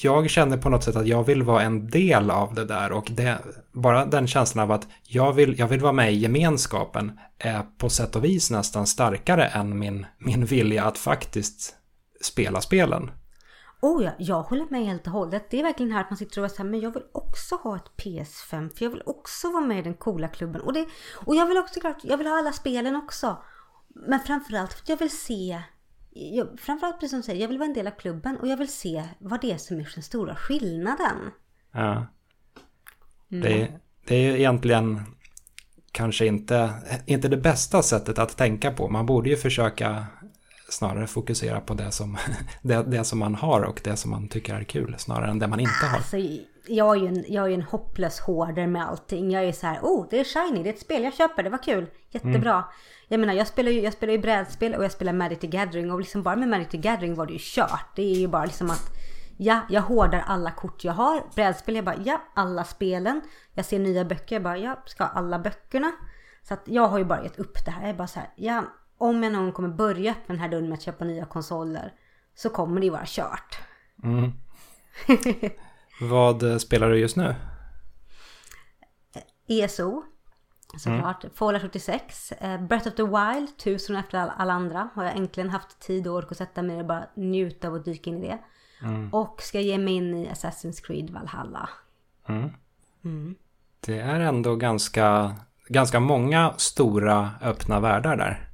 [0.00, 3.10] jag känner på något sätt att jag vill vara en del av det där och
[3.10, 3.38] det,
[3.72, 7.88] bara den känslan av att jag vill, jag vill vara med i gemenskapen är på
[7.90, 11.76] sätt och vis nästan starkare än min, min vilja att faktiskt
[12.20, 13.10] spela spelen.
[13.82, 15.50] Oh ja, jag håller med helt och hållet.
[15.50, 17.54] Det är verkligen här att man sitter och är så här, men jag vill också
[17.54, 20.60] ha ett PS5 för jag vill också vara med i den coola klubben.
[20.60, 20.86] Och, det,
[21.26, 23.36] och jag vill också klart, jag vill ha alla spelen också.
[23.94, 25.62] Men framförallt för att jag vill se,
[26.14, 28.56] jag, framförallt precis som du säger, jag vill vara en del av klubben och jag
[28.56, 31.16] vill se vad det är som är den stora skillnaden.
[31.72, 32.06] Ja.
[33.28, 33.68] Det,
[34.06, 35.00] det är ju egentligen
[35.92, 36.70] kanske inte,
[37.06, 38.88] inte det bästa sättet att tänka på.
[38.88, 40.06] Man borde ju försöka
[40.72, 42.18] snarare fokusera på det som,
[42.62, 45.48] det, det som man har och det som man tycker är kul snarare än det
[45.48, 45.96] man inte har.
[45.96, 46.16] Alltså,
[46.66, 49.30] jag är ju en, jag är en hopplös hoarder med allting.
[49.30, 51.50] Jag är så här, oh det är shiny, det är ett spel, jag köper det,
[51.50, 52.64] vad kul, jättebra.
[53.08, 55.90] Jag menar jag spelar ju, jag spelar ju brädspel och jag spelar Magic the Gathering
[55.90, 57.96] och liksom bara med Magic the Gathering var det ju kört.
[57.96, 58.90] Det är ju bara liksom att
[59.36, 61.22] ja, jag hårdar alla kort jag har.
[61.34, 63.20] Brädspel, jag bara ja, alla spelen.
[63.54, 65.92] Jag ser nya böcker, jag bara ja, ska alla böckerna.
[66.42, 67.80] Så att jag har ju bara gett upp det här.
[67.80, 68.64] Jag är bara så här, ja,
[69.02, 71.92] om jag någon kommer börja öppna den här dörren med att köpa nya konsoler
[72.34, 73.58] så kommer det ju vara kört.
[74.04, 74.32] Mm.
[76.00, 77.34] Vad eh, spelar du just nu?
[79.46, 80.02] ESO.
[80.78, 81.24] Såklart.
[81.34, 82.32] Fallout 76.
[82.32, 84.88] Eh, Breath of the Wild, tusen efter all, alla andra.
[84.94, 87.84] Har jag äntligen haft tid och ork att sätta mig och bara njuta av att
[87.84, 88.38] dyka in i det.
[89.12, 91.68] Och ska ge mig in i Assassin's Creed Valhalla.
[93.04, 93.34] Mm.
[93.80, 95.36] Det är ändå ganska,
[95.68, 98.51] ganska många stora öppna världar där.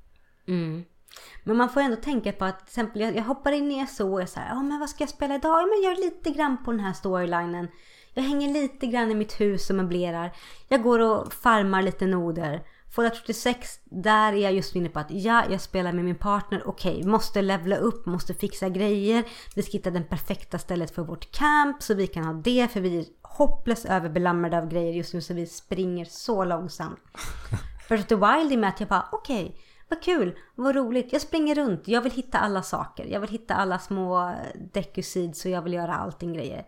[1.45, 4.13] Men man får ändå tänka på att till exempel jag, jag hoppar in i ESO
[4.13, 5.61] och är så här, ja men vad ska jag spela idag?
[5.61, 7.69] Ja men jag gör lite grann på den här storylinen.
[8.15, 10.33] Jag hänger lite grann i mitt hus och möblerar.
[10.69, 12.63] Jag går och farmar lite noder.
[12.95, 16.63] Fallout 76, där är jag just inne på att ja, jag spelar med min partner.
[16.67, 19.25] Okej, måste levla upp, måste fixa grejer.
[19.55, 22.81] Vi ska hitta det perfekta stället för vårt camp så vi kan ha det för
[22.81, 27.01] vi är hopplöst överbelamrade av grejer just nu så vi springer så långsamt.
[27.89, 29.57] Breath of the Wild är med att jag bara okej,
[29.89, 31.13] vad kul, vad roligt.
[31.13, 33.05] Jag springer runt, jag vill hitta alla saker.
[33.05, 34.35] Jag vill hitta alla små
[34.73, 36.67] decusids och jag vill göra allting grejer.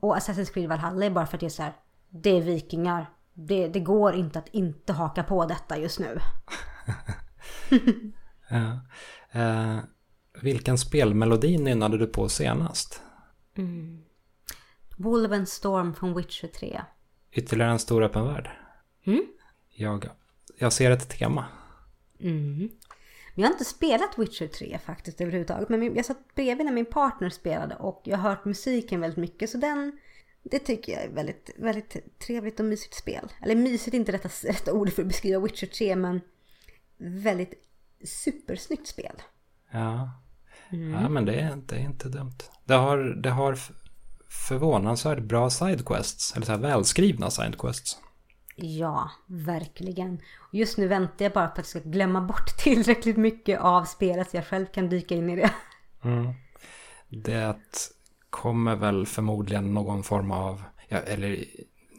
[0.00, 1.72] Och Assassin's Creed Valhalla är bara för att det är så här,
[2.08, 3.10] det är vikingar.
[3.34, 6.18] Det, det går inte att inte haka på detta just nu.
[8.48, 8.80] Ja.
[9.40, 9.78] Eh,
[10.42, 13.02] vilken spelmelodi nynnade du på senast?
[14.98, 16.82] Wolven Storm från Witcher 3.
[17.32, 18.50] Ytterligare en stor öppen värld.
[19.68, 20.08] Jag,
[20.58, 21.44] jag ser ett tema.
[23.34, 25.68] Men jag har inte spelat Witcher 3 faktiskt överhuvudtaget.
[25.68, 29.50] Men jag satt bredvid när min partner spelade och jag har hört musiken väldigt mycket.
[29.50, 29.98] Så den,
[30.42, 33.32] det tycker jag är väldigt, väldigt trevligt och mysigt spel.
[33.42, 36.20] Eller mysigt är inte rätta, rätta ordet för att beskriva Witcher 3 men
[36.96, 37.54] väldigt
[38.04, 39.22] supersnyggt spel.
[39.70, 40.10] Ja,
[40.70, 42.38] ja men det är, det är inte dumt.
[42.64, 43.58] Det har, det har
[44.28, 47.98] förvånansvärt bra sidequests, eller så här välskrivna sidequests.
[48.56, 50.20] Ja, verkligen.
[50.52, 54.30] Just nu väntar jag bara på att jag ska glömma bort tillräckligt mycket av spelet
[54.30, 55.50] så jag själv kan dyka in i det.
[57.08, 57.56] Det
[58.30, 61.44] kommer väl förmodligen någon form av, ja, eller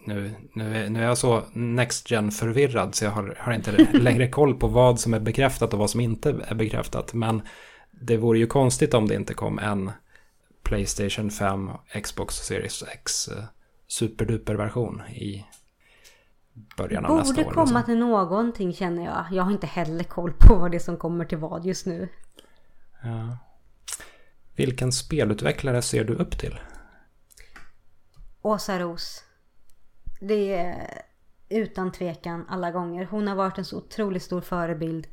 [0.06, 3.72] nu, nu, är, nu är jag så Next Gen förvirrad så jag har, har inte
[3.94, 7.14] längre koll på vad som är bekräftat och vad som inte är bekräftat.
[7.14, 7.42] Men
[7.92, 9.92] det vore ju konstigt om det inte kom en
[10.64, 11.70] Playstation 5
[12.04, 13.44] Xbox Series X eh,
[13.88, 15.46] superduper-version i
[16.78, 17.52] början av nästa Borde år.
[17.52, 17.84] komma liksom.
[17.84, 19.26] till någonting känner jag.
[19.32, 22.10] Jag har inte heller koll på vad det är som kommer till vad just nu.
[23.04, 23.38] Ja.
[24.56, 26.60] Vilken spelutvecklare ser du upp till?
[28.42, 29.24] Åsa Ros.
[30.22, 31.02] Det är
[31.50, 33.06] utan tvekan alla gånger.
[33.06, 35.08] Hon har varit en så otroligt stor förebild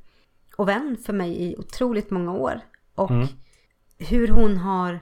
[0.56, 2.60] och vän för mig i otroligt många år.
[2.94, 3.10] Och
[3.98, 5.00] hur hon har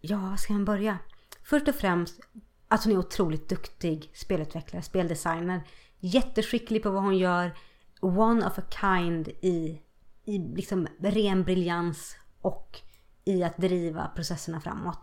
[0.00, 0.98] Ja, var ska man börja?
[1.42, 2.20] Först och främst,
[2.68, 5.62] att hon är otroligt duktig spelutvecklare, speldesigner.
[5.98, 7.58] Jätteskicklig på vad hon gör.
[8.00, 9.80] One of a kind i,
[10.24, 12.78] i liksom ren briljans och
[13.24, 14.98] i att driva processerna framåt.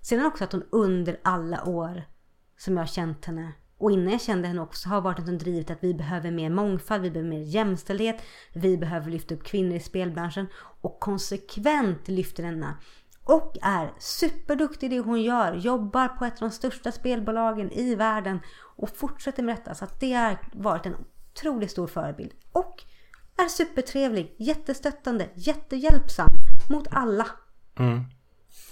[0.00, 2.02] Sedan också att hon under alla år
[2.58, 5.38] som jag har känt henne och innan jag kände henne också har varit en som
[5.38, 8.22] drivit att vi behöver mer mångfald, vi behöver mer jämställdhet,
[8.52, 10.46] vi behöver lyfta upp kvinnor i spelbranschen
[10.80, 12.76] och konsekvent lyfter denna
[13.24, 15.54] och är superduktig i det hon gör.
[15.54, 18.40] Jobbar på ett av de största spelbolagen i världen
[18.76, 19.74] och fortsätter med detta.
[19.74, 20.96] Så att det har varit en
[21.32, 22.32] otroligt stor förebild.
[22.52, 22.82] Och
[23.36, 26.28] är supertrevlig, jättestöttande, jättehjälpsam
[26.70, 27.26] mot alla.
[27.78, 28.04] Mm.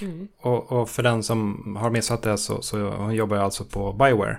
[0.00, 0.28] Mm.
[0.36, 3.92] Och, och, för den som har missat det så, så hon jobbar jag alltså på
[3.92, 4.38] Bioware.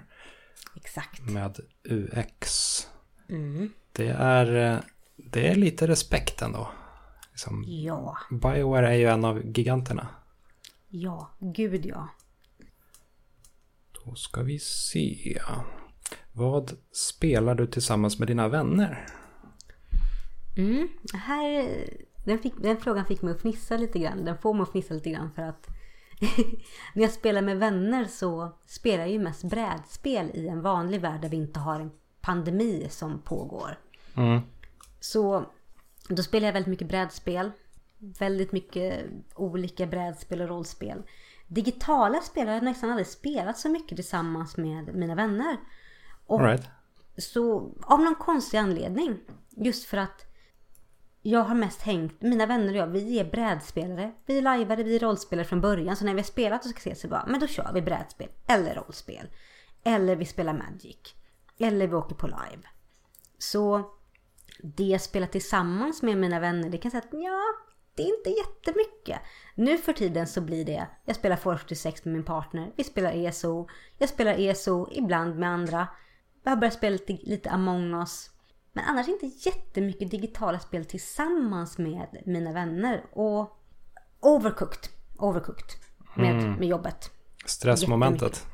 [0.75, 1.21] Exakt.
[1.29, 2.87] Med UX.
[3.29, 3.69] Mm.
[3.91, 4.79] Det, är,
[5.15, 6.69] det är lite respekt ändå.
[7.31, 8.17] Liksom, ja.
[8.29, 10.07] Bioware är ju en av giganterna.
[10.87, 12.07] Ja, gud ja.
[14.05, 15.41] Då ska vi se.
[16.31, 19.07] Vad spelar du tillsammans med dina vänner?
[20.57, 21.69] Mm, här,
[22.25, 24.25] den, fick, den frågan fick mig att fnissa lite grann.
[24.25, 25.67] Den får mig att fnissa lite grann för att
[26.93, 31.21] när jag spelar med vänner så spelar jag ju mest brädspel i en vanlig värld
[31.21, 31.91] där vi inte har en
[32.21, 33.79] pandemi som pågår.
[34.15, 34.41] Mm.
[34.99, 35.45] Så
[36.15, 37.51] då spelar jag väldigt mycket brädspel.
[38.19, 41.03] Väldigt mycket olika brädspel och rollspel.
[41.47, 45.57] Digitala spel har jag nästan aldrig spelat så mycket tillsammans med mina vänner.
[46.25, 46.69] Och right.
[47.17, 49.19] Så av någon konstig anledning.
[49.49, 50.25] Just för att
[51.21, 54.11] jag har mest hängt, mina vänner och jag, vi är brädspelare.
[54.25, 55.95] Vi är lajvare, vi är rollspelare från början.
[55.95, 58.29] Så när vi har spelat och ska se så bara, men då kör vi brädspel.
[58.47, 59.27] Eller rollspel.
[59.83, 61.15] Eller vi spelar Magic.
[61.59, 62.67] Eller vi åker på live.
[63.37, 63.91] Så
[64.63, 67.41] det jag spelar tillsammans med mina vänner, det kan säga att ja,
[67.95, 69.19] det är inte jättemycket.
[69.55, 73.11] Nu för tiden så blir det, jag spelar Force 46 med min partner, vi spelar
[73.11, 75.87] ESO, jag spelar ESO ibland med andra.
[76.43, 78.29] Jag har börjat spela lite, lite Among us.
[78.73, 83.05] Men annars inte jättemycket digitala spel tillsammans med mina vänner.
[83.11, 83.57] Och
[84.19, 85.69] overcooked, overcooked
[86.15, 86.53] med, mm.
[86.53, 87.11] med jobbet.
[87.45, 88.47] Stressmomentet.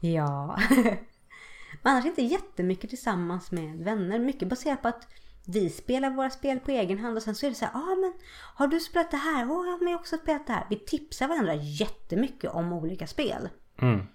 [0.00, 0.58] Ja.
[1.82, 4.18] Men annars inte jättemycket tillsammans med vänner.
[4.18, 5.08] Mycket baserat på att
[5.44, 7.80] vi spelar våra spel på egen hand och sen så är det så här, ja
[7.80, 8.12] ah, men
[8.54, 9.50] har du spelat det här?
[9.50, 10.66] Åh, oh, jag har också spelat det här.
[10.70, 13.48] Vi tipsar varandra jättemycket om olika spel.
[13.82, 14.06] Mm.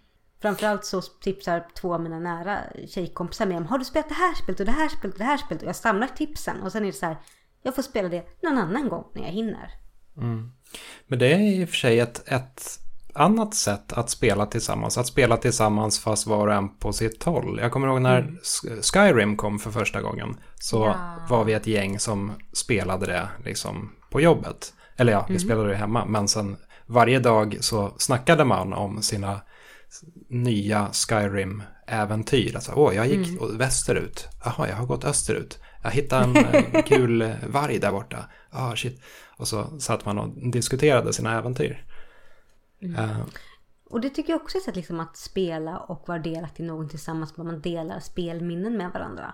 [0.42, 4.34] Framförallt så tipsar två av mina nära tjejkompisar med om, har du spelat det här
[4.34, 5.62] spelet och det här spelet och det här spelet?
[5.62, 7.18] Och jag samlar tipsen och sen är det så här,
[7.64, 9.72] jag får spela det någon annan gång när jag hinner.
[10.18, 10.52] Mm.
[11.08, 12.80] Men det är i och för sig ett, ett
[13.18, 14.98] annat sätt att spela tillsammans.
[14.98, 17.60] Att spela tillsammans fast var och en på sitt håll.
[17.62, 18.38] Jag kommer ihåg när mm.
[18.82, 20.38] Skyrim kom för första gången.
[20.60, 21.16] Så ja.
[21.30, 24.74] var vi ett gäng som spelade det liksom på jobbet.
[24.98, 25.40] Eller ja, vi mm.
[25.40, 26.06] spelade det hemma.
[26.06, 29.42] Men sen varje dag så snackade man om sina
[30.30, 32.56] nya Skyrim-äventyr.
[32.56, 33.58] Alltså, åh, jag gick mm.
[33.58, 34.28] västerut.
[34.44, 35.60] Jaha, jag har gått österut.
[35.84, 38.18] Jag hittade en eh, kul varg där borta.
[38.50, 39.02] Ah, shit.
[39.38, 41.86] Och så satt man och diskuterade sina äventyr.
[42.82, 43.10] Mm.
[43.10, 43.26] Uh,
[43.90, 46.68] och det tycker jag också är ett sätt liksom att spela och vara delaktig i
[46.68, 47.38] någon tillsammans.
[47.38, 49.34] Man delar spelminnen med varandra.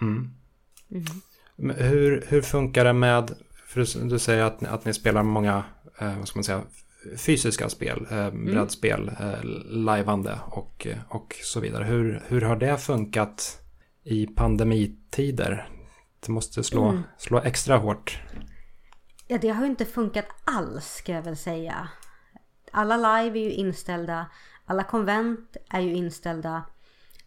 [0.00, 0.30] Mm.
[0.90, 1.76] Mm.
[1.76, 3.30] Hur, hur funkar det med,
[3.66, 5.64] för du säger att, att ni spelar många,
[5.98, 6.62] eh, vad ska man säga,
[7.16, 8.44] fysiska spel, eh, mm.
[8.44, 11.84] brädspel, eh, lajvande och, och så vidare.
[11.84, 13.60] Hur, hur har det funkat
[14.02, 15.68] i pandemitider?
[16.20, 17.02] Det måste slå, mm.
[17.18, 18.18] slå extra hårt.
[19.26, 21.88] Ja, det har ju inte funkat alls ska jag väl säga.
[22.74, 24.26] Alla live är ju inställda.
[24.64, 26.62] Alla konvent är ju inställda.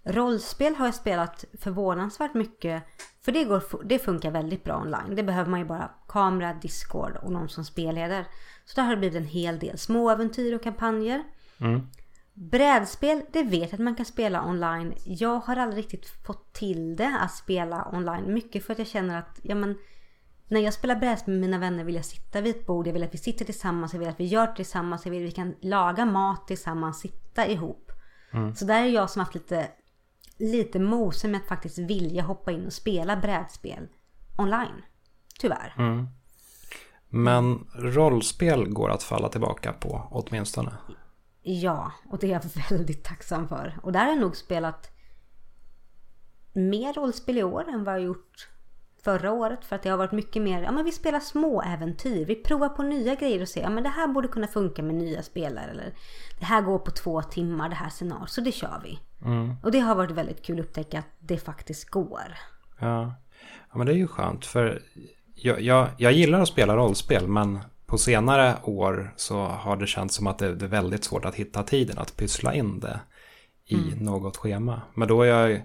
[0.04, 2.84] Rollspel har jag spelat förvånansvärt mycket.
[3.22, 5.16] För det, går, det funkar väldigt bra online.
[5.16, 8.26] Det behöver man ju bara kamera, discord och någon som spelleder.
[8.66, 11.24] Så där har det blivit en hel del småäventyr och kampanjer.
[11.58, 11.88] Mm.
[12.34, 14.94] Brädspel, det vet jag att man kan spela online.
[15.06, 18.34] Jag har aldrig riktigt fått till det att spela online.
[18.34, 19.78] Mycket för att jag känner att ja, men,
[20.48, 22.88] när jag spelar brädspel med mina vänner vill jag sitta vid ett bord.
[22.88, 23.94] Jag vill att vi sitter tillsammans.
[23.94, 25.06] Jag vill att vi gör tillsammans.
[25.06, 27.00] Jag vill att vi kan laga mat tillsammans.
[27.00, 27.92] Sitta ihop.
[28.34, 28.56] Mm.
[28.56, 29.68] Så där är jag som haft lite,
[30.38, 33.88] lite mose med att faktiskt vilja hoppa in och spela brädspel
[34.38, 34.82] online.
[35.40, 35.76] Tyvärr.
[35.78, 36.08] Mm.
[37.10, 40.74] Men rollspel går att falla tillbaka på åtminstone.
[41.42, 43.80] Ja, och det är jag väldigt tacksam för.
[43.84, 44.92] Och där har jag nog spelat
[46.54, 48.50] mer rollspel i år än vad jag gjort
[49.04, 49.66] förra året.
[49.66, 52.26] För att det har varit mycket mer, ja men vi spelar små äventyr.
[52.26, 54.96] Vi provar på nya grejer och ser, ja men det här borde kunna funka med
[54.96, 55.72] nya spelare.
[55.72, 55.94] Eller
[56.40, 59.00] det här går på två timmar det här scenariot, så det kör vi.
[59.26, 59.56] Mm.
[59.64, 62.38] Och det har varit väldigt kul att upptäcka att det faktiskt går.
[62.80, 63.16] Ja.
[63.72, 64.46] ja, men det är ju skönt.
[64.46, 64.82] För
[65.36, 70.16] jag, jag, jag gillar att spela rollspel men på senare år så har det känts
[70.16, 73.00] som att det är väldigt svårt att hitta tiden att pyssla in det
[73.66, 74.00] i mm.
[74.00, 74.82] något schema.
[74.94, 75.62] Men då är jag,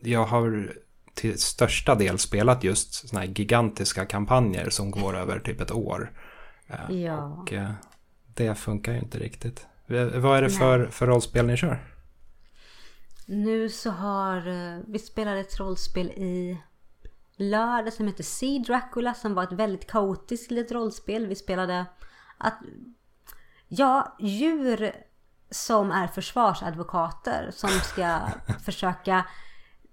[0.00, 0.74] jag har
[1.14, 6.12] till största del spelat just sådana här gigantiska kampanjer som går över typ ett år.
[6.66, 7.24] Eh, ja.
[7.24, 7.70] Och eh,
[8.34, 9.66] det funkar ju inte riktigt.
[9.86, 11.84] Vad är det för, för rollspel ni kör?
[13.26, 16.58] Nu så har eh, vi spelat ett rollspel i
[17.36, 21.26] lördag som heter Sea Dracula som var ett väldigt kaotiskt litet rollspel.
[21.26, 21.86] Vi spelade
[22.38, 22.58] att
[23.68, 24.92] ja, djur
[25.50, 28.20] som är försvarsadvokater som ska
[28.64, 29.26] försöka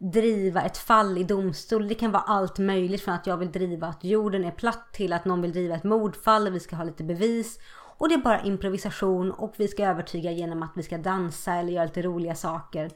[0.01, 1.87] driva ett fall i domstol.
[1.87, 5.13] Det kan vara allt möjligt från att jag vill driva att jorden är platt till
[5.13, 7.59] att någon vill driva ett mordfall och vi ska ha lite bevis.
[7.97, 11.73] Och det är bara improvisation och vi ska övertyga genom att vi ska dansa eller
[11.73, 12.91] göra lite roliga saker.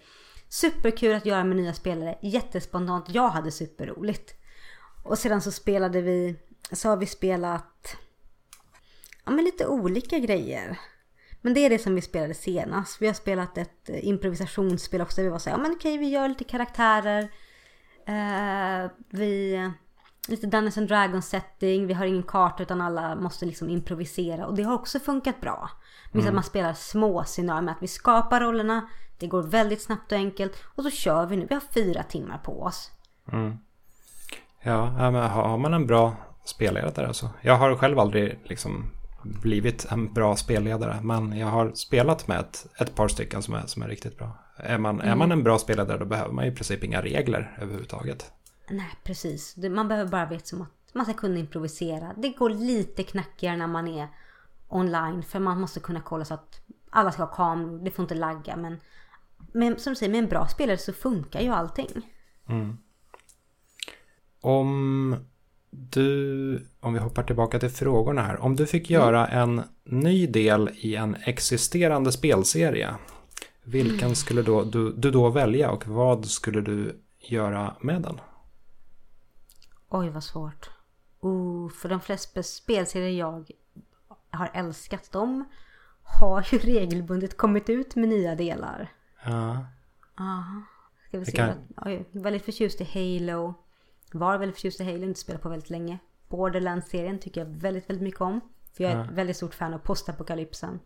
[0.49, 3.05] Superkul att göra med nya spelare, jättespontant.
[3.09, 4.33] Jag hade superroligt.
[5.03, 6.35] Och sedan så spelade vi,
[6.71, 7.97] så har vi spelat
[9.25, 10.79] ja, men lite olika grejer.
[11.45, 13.01] Men det är det som vi spelade senast.
[13.01, 15.15] Vi har spelat ett eh, improvisationsspel också.
[15.15, 17.21] Där vi var så här, ja men okej vi gör lite karaktärer.
[18.09, 19.71] Uh, vi,
[20.27, 21.87] lite Dungeons and Dragons setting.
[21.87, 24.45] Vi har ingen karta utan alla måste liksom improvisera.
[24.45, 25.69] Och det har också funkat bra.
[26.11, 26.29] Men mm.
[26.29, 28.89] att man spelar små scenarier med att vi skapar rollerna.
[29.19, 30.63] Det går väldigt snabbt och enkelt.
[30.75, 31.45] Och så kör vi nu.
[31.49, 32.91] Vi har fyra timmar på oss.
[33.31, 33.57] Mm.
[34.61, 37.29] Ja, men har man en bra spelledare alltså.
[37.41, 38.91] Jag har själv aldrig liksom
[39.25, 40.99] blivit en bra spelledare.
[41.01, 44.37] Men jag har spelat med ett, ett par stycken som är, som är riktigt bra.
[44.57, 45.11] Är man, mm.
[45.11, 48.31] är man en bra spelledare då behöver man i princip inga regler överhuvudtaget.
[48.69, 49.57] Nej, precis.
[49.57, 52.13] Man behöver bara veta som att man ska kunna improvisera.
[52.17, 54.07] Det går lite knackigare när man är
[54.67, 55.23] online.
[55.23, 57.83] För man måste kunna kolla så att alla ska ha kameror.
[57.83, 58.55] Det får inte lagga.
[58.55, 58.79] Men,
[59.53, 62.11] men som du säger, med en bra spelare så funkar ju allting.
[62.49, 62.77] Mm.
[64.41, 65.15] Om
[65.77, 68.41] du, om vi hoppar tillbaka till frågorna här.
[68.41, 69.59] Om du fick göra mm.
[69.59, 69.65] en
[70.01, 72.95] ny del i en existerande spelserie.
[73.63, 74.15] Vilken mm.
[74.15, 78.19] skulle då, du, du då välja och vad skulle du göra med den?
[79.89, 80.69] Oj vad svårt.
[81.19, 83.51] Oh, för de flesta spelserier jag
[84.29, 85.45] har älskat dem
[86.03, 88.93] har ju regelbundet kommit ut med nya delar.
[89.25, 89.65] Ja.
[90.19, 90.61] Aha.
[91.07, 91.37] Ska vi se.
[91.37, 91.57] Kan...
[91.77, 93.53] Oj, väldigt förtjust i Halo.
[94.15, 95.99] Var väldigt förtjust i Halo, inte spelat på väldigt länge.
[96.27, 98.41] Borderlands-serien tycker jag väldigt, väldigt mycket om.
[98.73, 100.79] För jag är ett väldigt stort fan av postapokalypsen.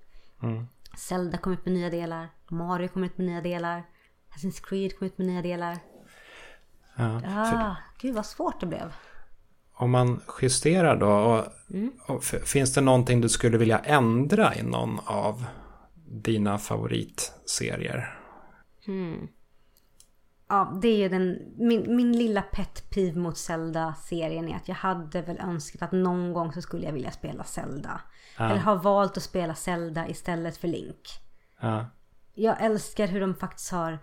[0.43, 0.67] Mm.
[0.97, 2.29] Zelda kom ut med nya delar.
[2.47, 3.83] Mario kom ut med nya delar.
[4.29, 5.77] Assassin's Creed kom ut med nya delar.
[6.95, 7.75] Ja, ah.
[8.01, 8.93] Gud vad svårt det blev.
[9.73, 11.09] Om man justerar då.
[11.09, 11.91] Och, mm.
[12.07, 15.45] och finns det någonting du skulle vilja ändra i någon av
[16.05, 18.19] dina favoritserier?
[18.85, 19.27] Hmm
[20.49, 24.75] ja, det är ju den, min, min lilla pet peeve mot Zelda-serien är att jag
[24.75, 28.01] hade väl önskat att någon gång så skulle jag vilja spela Zelda.
[28.37, 28.45] Ja.
[28.45, 31.01] Eller har valt att spela Zelda istället för Link.
[31.61, 31.85] Ja.
[32.33, 33.99] Jag älskar hur de faktiskt har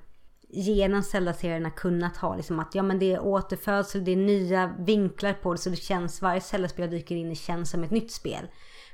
[0.49, 5.33] genom Zelda-serierna kunnat ha liksom att ja men det är återfödsel, det är nya vinklar
[5.33, 8.13] på det så det känns, varje Zelda-spel jag dyker in i känns som ett nytt
[8.13, 8.47] spel.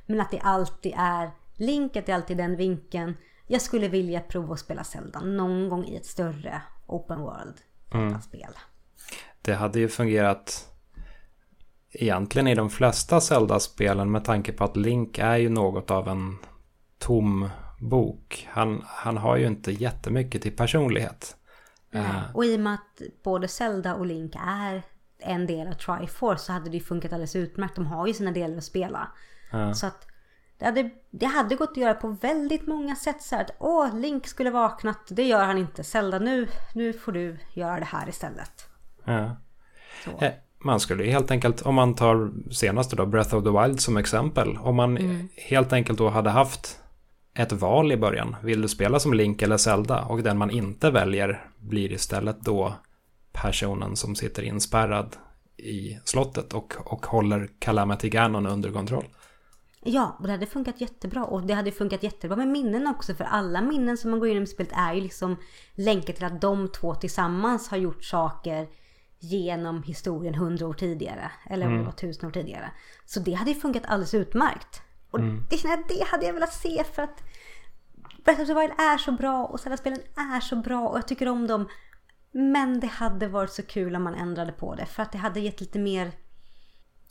[0.06, 3.16] Men att det alltid är Link, att det alltid är den vinkeln.
[3.46, 7.54] Jag skulle vilja prova att spela Zelda någon gång i ett större open world
[7.94, 8.20] mm.
[8.20, 8.52] spel.
[9.42, 10.68] Det hade ju fungerat
[11.92, 16.38] egentligen i de flesta Zelda-spelen med tanke på att Link är ju något av en
[16.98, 17.48] tom
[17.80, 18.48] bok.
[18.50, 21.36] Han, han har ju inte jättemycket till personlighet.
[21.90, 22.02] Nej.
[22.02, 24.82] Uh, och i och med att både Zelda och Link är
[25.18, 27.74] en del av Triforce så hade det ju funkat alldeles utmärkt.
[27.74, 29.08] De har ju sina delar att spela.
[29.54, 29.72] Uh.
[29.72, 30.06] Så att
[30.62, 33.96] det hade, det hade gått att göra på väldigt många sätt så här att åh,
[33.96, 35.84] Link skulle vaknat, det gör han inte.
[35.84, 38.66] Zelda, nu, nu får du göra det här istället.
[39.04, 39.36] Ja.
[40.20, 43.96] Eh, man skulle helt enkelt, om man tar senaste då, Breath of the Wild som
[43.96, 44.58] exempel.
[44.58, 45.28] Om man mm.
[45.36, 46.80] helt enkelt då hade haft
[47.34, 48.36] ett val i början.
[48.42, 50.02] Vill du spela som Link eller Zelda?
[50.02, 52.74] Och den man inte väljer blir istället då
[53.32, 55.16] personen som sitter inspärrad
[55.56, 59.06] i slottet och, och håller Calamity Ganon under kontroll.
[59.84, 61.24] Ja, och det hade funkat jättebra.
[61.24, 63.14] Och det hade funkat jättebra med minnen också.
[63.14, 65.36] För alla minnen som man går igenom i spelet är ju liksom
[65.74, 68.68] länkar till att de två tillsammans har gjort saker
[69.18, 71.30] genom historien hundra år tidigare.
[71.50, 71.86] Eller om det mm.
[71.86, 72.70] var tusen år tidigare.
[73.04, 74.82] Så det hade ju funkat alldeles utmärkt.
[75.10, 75.46] Och mm.
[75.50, 75.56] det,
[75.88, 77.22] det hade jag velat se för att
[78.24, 81.28] Breath of the Wild är så bra och Zelda-spelen är så bra och jag tycker
[81.28, 81.68] om dem.
[82.32, 84.86] Men det hade varit så kul om man ändrade på det.
[84.86, 86.12] För att det hade gett lite mer,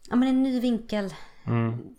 [0.10, 1.14] ja men en ny vinkel.
[1.44, 1.96] Mm.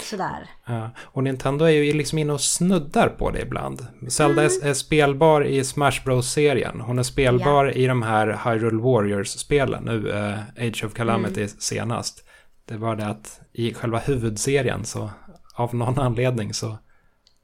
[0.00, 0.50] Sådär.
[0.66, 0.90] Ja.
[0.98, 3.86] Och Nintendo är ju liksom inne och snuddar på det ibland.
[4.08, 4.68] Zelda mm.
[4.68, 6.80] är, spelbar i Smash Bros-serien.
[6.80, 7.72] Hon är spelbar ja.
[7.72, 9.84] i de här Hyrule Warriors-spelen.
[9.84, 11.52] Nu uh, Age of Calamity mm.
[11.58, 12.24] senast.
[12.64, 15.10] Det bara det att i själva huvudserien så
[15.54, 16.78] av någon anledning så...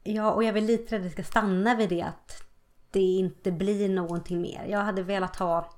[0.03, 2.43] Ja, och jag vill lite att det ska stanna vid det att
[2.91, 4.65] det inte blir någonting mer.
[4.69, 5.69] Jag hade velat ha...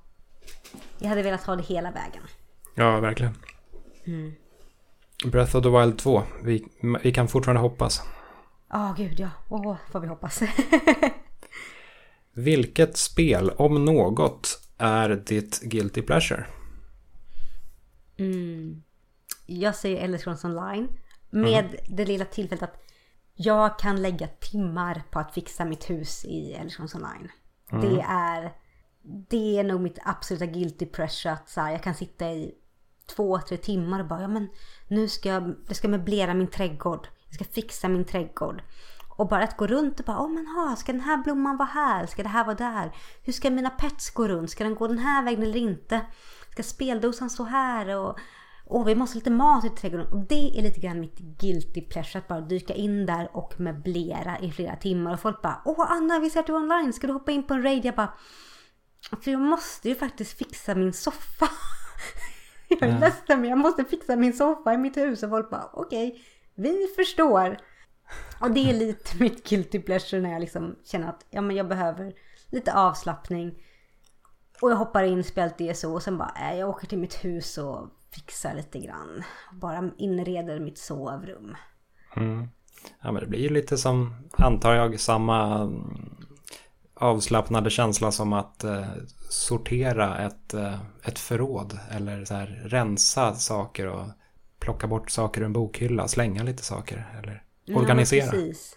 [0.98, 2.22] Jag hade velat ha det hela vägen.
[2.74, 3.34] Ja, verkligen.
[4.06, 4.32] Mm.
[5.24, 6.22] Breath of the Wild 2.
[6.42, 6.64] Vi,
[7.02, 8.02] vi kan fortfarande hoppas.
[8.68, 9.30] Ja, oh, gud ja.
[9.48, 10.42] Åh, oh, får vi hoppas.
[12.32, 16.46] Vilket spel, om något, är ditt guilty pleasure?
[18.18, 18.82] Mm.
[19.46, 20.88] Jag säger Elder Scrolls Online.
[21.30, 21.76] Med mm.
[21.88, 22.82] det lilla tillfället att
[23.34, 27.28] jag kan lägga timmar på att fixa mitt hus i Elder Scrolls Online.
[27.72, 27.80] Mm.
[27.80, 28.52] Det är
[29.28, 32.54] det är nog mitt absoluta guilty pleasure att så här, jag kan sitta i
[33.06, 34.48] två, tre timmar och bara ja men
[34.88, 37.08] nu ska jag, jag ska möblera min trädgård.
[37.26, 38.62] Jag ska fixa min trädgård.
[39.16, 41.68] Och bara att gå runt och bara, åh men ha, ska den här blomman vara
[41.68, 42.06] här?
[42.06, 42.92] Ska det här vara där?
[43.22, 44.50] Hur ska mina pets gå runt?
[44.50, 46.00] Ska den gå den här vägen eller inte?
[46.52, 47.96] Ska speldosan stå här?
[47.96, 48.18] Och,
[48.66, 50.12] åh, vi måste ha lite mat i trädgården.
[50.12, 54.38] Och det är lite grann mitt guilty pleasure att bara dyka in där och möblera
[54.38, 55.12] i flera timmar.
[55.12, 56.92] Och folk bara, åh Anna, vi ser att du är online.
[56.92, 57.84] Ska du hoppa in på en raid?
[57.84, 58.14] Jag bara,
[59.22, 61.48] för jag måste ju faktiskt fixa min soffa.
[62.80, 65.22] jag är ledsen men jag måste fixa min soffa i mitt hus.
[65.22, 66.22] Och folk bara, okej, okay,
[66.54, 67.58] vi förstår.
[68.40, 71.68] Och det är lite mitt guilty pleasure när jag liksom känner att ja, men jag
[71.68, 72.14] behöver
[72.50, 73.54] lite avslappning.
[74.60, 77.58] Och jag hoppar in, spelat ESO och sen bara, äh, jag åker till mitt hus
[77.58, 79.22] och fixar lite grann.
[79.52, 81.56] Bara inreder mitt sovrum.
[82.16, 82.48] Mm.
[83.00, 85.70] Ja men det blir ju lite som, antar jag, samma
[86.96, 88.86] avslappnade känsla som att eh,
[89.30, 91.78] sortera ett, eh, ett förråd.
[91.90, 94.06] Eller så här, rensa saker och
[94.58, 97.18] plocka bort saker ur en bokhylla, slänga lite saker.
[97.22, 97.42] Eller
[97.76, 98.24] organisera.
[98.24, 98.76] Ja, precis.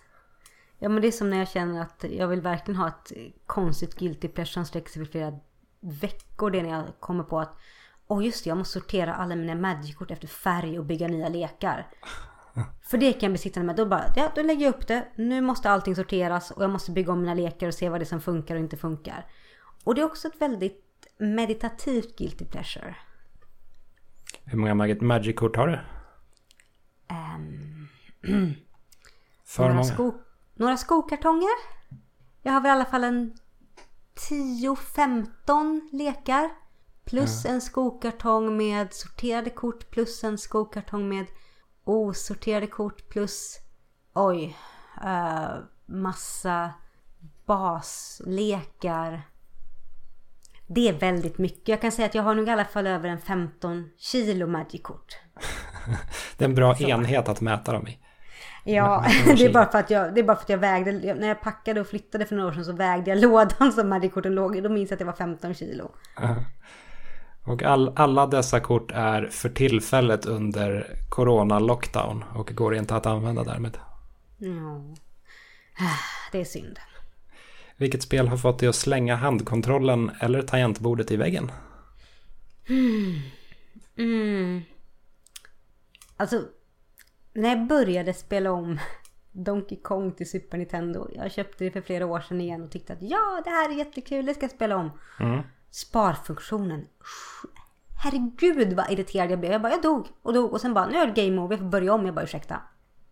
[0.79, 3.11] Ja men det är som när jag känner att jag vill verkligen ha ett
[3.45, 5.39] konstigt guilty pleasure som sträcker sig för flera
[5.79, 6.51] veckor.
[6.51, 7.57] Det är när jag kommer på att
[8.11, 11.29] Åh oh just det, jag måste sortera alla mina Magic-kort efter färg och bygga nya
[11.29, 11.87] lekar.
[12.81, 13.75] För det kan jag bli sittande med.
[13.75, 15.07] Då bara, ja då lägger jag upp det.
[15.15, 18.03] Nu måste allting sorteras och jag måste bygga om mina lekar och se vad det
[18.03, 19.25] är som funkar och inte funkar.
[19.83, 22.95] Och det är också ett väldigt meditativt guilty pleasure.
[24.43, 25.79] Hur många Magic-kort har du?
[27.09, 27.87] Um,
[29.45, 29.83] För några, många.
[29.83, 30.13] Sko,
[30.53, 31.79] några skokartonger.
[32.41, 33.37] Jag har väl i alla fall en
[34.29, 36.49] 10-15 lekar.
[37.05, 37.51] Plus ja.
[37.51, 39.91] en skokartong med sorterade kort.
[39.91, 41.25] Plus en skokartong med
[41.89, 43.09] osorterade kort.
[43.09, 43.59] Plus,
[44.13, 44.57] oj,
[45.03, 46.73] uh, massa
[47.45, 49.21] baslekar.
[50.67, 51.67] Det är väldigt mycket.
[51.67, 55.17] Jag kan säga att jag har nog i alla fall över en 15 kilo Magic-kort.
[56.37, 56.83] det är en bra Så.
[56.83, 57.99] enhet att mäta dem i.
[58.63, 61.27] Ja, det är, bara för att jag, det är bara för att jag vägde, när
[61.27, 64.57] jag packade och flyttade för några år sedan så vägde jag lådan som Magic-korten låg
[64.57, 64.61] i.
[64.61, 65.91] Då minns jag att det var 15 kilo.
[67.49, 73.43] Och all, alla dessa kort är för tillfället under corona-lockdown och går inte att använda
[73.43, 73.77] därmed.
[74.37, 74.81] Ja,
[76.31, 76.79] det är synd.
[77.77, 81.51] Vilket spel har fått dig att slänga handkontrollen eller tangentbordet i väggen?
[82.69, 83.19] Mm.
[83.97, 84.61] Mm.
[86.17, 86.43] Alltså,
[87.33, 88.79] när jag började spela om
[89.31, 91.09] Donkey Kong till Super Nintendo.
[91.15, 93.73] Jag köpte det för flera år sedan igen och tyckte att ja, det här är
[93.73, 94.91] jättekul, det ska jag spela om.
[95.19, 95.41] Mm.
[95.71, 96.87] Sparfunktionen.
[98.03, 99.51] Herregud vad irriterad jag blev.
[99.51, 101.59] Jag bara, jag dog och dog och sen bara, nu är det game over, jag
[101.59, 102.05] får börja om.
[102.05, 102.61] Jag bara, ursäkta.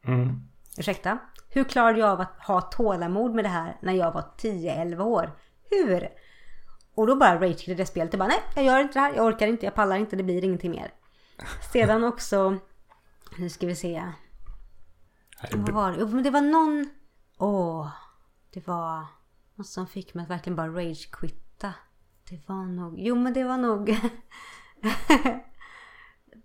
[0.04, 0.42] Mm.
[0.78, 1.20] Ursäkta?
[1.50, 5.32] Hur klarade jag av att ha tålamod med det här när jag var 10-11 år?
[5.70, 6.10] Hur?
[6.96, 8.14] Och då bara rageade det spelet.
[8.14, 10.24] Jag bara, nej, jag gör inte det här, jag orkar inte, jag pallar inte, det
[10.24, 10.94] blir ingenting mer.
[11.74, 12.58] Sedan också
[13.38, 14.04] nu ska vi se.
[15.54, 15.98] Vad var det?
[16.00, 16.90] Jo, men det var någon...
[17.38, 17.90] Åh.
[18.54, 19.06] Det var
[19.56, 21.74] något som fick mig att verkligen bara rage-quitta.
[22.30, 22.96] Det var nog...
[22.98, 23.86] Jo, men det var nog...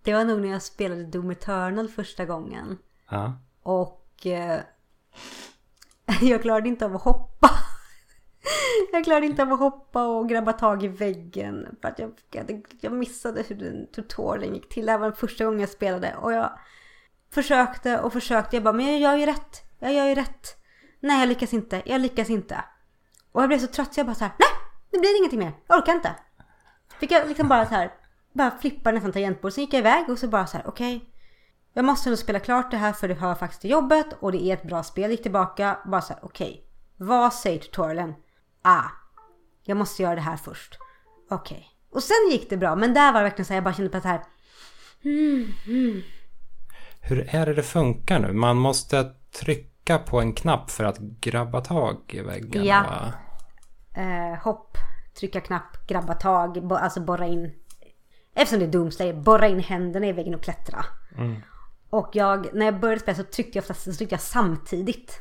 [0.03, 2.79] det var nog när jag spelade Doom Eternal första gången.
[3.11, 3.33] Ja.
[3.63, 4.27] Och...
[4.27, 4.61] Eh,
[6.21, 7.51] jag klarade inte av att hoppa.
[8.93, 11.77] jag klarade inte av att hoppa och grabba tag i väggen.
[11.81, 14.87] För att jag, jag, jag missade hur den tutorialen gick till.
[14.87, 16.17] Det här var den första gången jag spelade.
[16.17, 16.59] Och jag
[17.31, 18.57] försökte och försökte.
[18.57, 19.63] Jag bara, men jag gör ju rätt.
[19.79, 20.57] Jag gör ju rätt.
[21.01, 21.83] Nej, jag lyckas inte.
[21.85, 22.65] Jag lyckas inte.
[23.33, 24.62] Och jag blev så trött så jag bara så här, nej,
[24.93, 25.53] det blir ingenting mer.
[25.67, 26.15] Jag orkar inte.
[27.01, 27.93] Fick jag liksom bara så här,
[28.33, 29.53] bara flippa nästan tangentbord.
[29.53, 30.97] Sen gick jag iväg och så bara så här, okej.
[30.97, 31.09] Okay,
[31.73, 34.43] jag måste ändå spela klart det här för det hör faktiskt till jobbet och det
[34.43, 35.11] är ett bra spel.
[35.11, 36.51] Gick tillbaka, bara så här, okej.
[36.51, 36.61] Okay,
[36.97, 38.15] vad säger tutorialen?
[38.63, 38.85] Ah,
[39.65, 40.79] jag måste göra det här först.
[41.31, 41.57] Okej.
[41.57, 41.69] Okay.
[41.91, 43.91] Och sen gick det bra, men där var det verkligen så här, jag bara kände
[43.91, 44.23] på att här.
[45.05, 46.03] Mm, mm.
[47.01, 48.33] Hur är det det funkar nu?
[48.33, 52.65] Man måste trycka på en knapp för att grabba tag i väggen?
[52.65, 53.13] Ja.
[53.95, 54.77] Eh, hopp,
[55.15, 57.53] trycka knapp, grabba tag, bo, alltså borra in.
[58.35, 60.85] Eftersom det är Doomslayer, borra in händerna i väggen och klättra.
[61.17, 61.43] Mm.
[61.91, 65.21] Och jag, när jag började spela så tryckte jag oftast så tryckte jag samtidigt.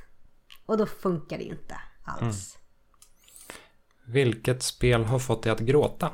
[0.66, 2.58] Och då funkar det inte alls.
[2.58, 2.62] Mm.
[4.14, 6.12] Vilket spel har fått dig att gråta?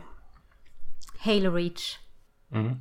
[1.19, 1.97] Halo Reach.
[2.51, 2.75] Mm.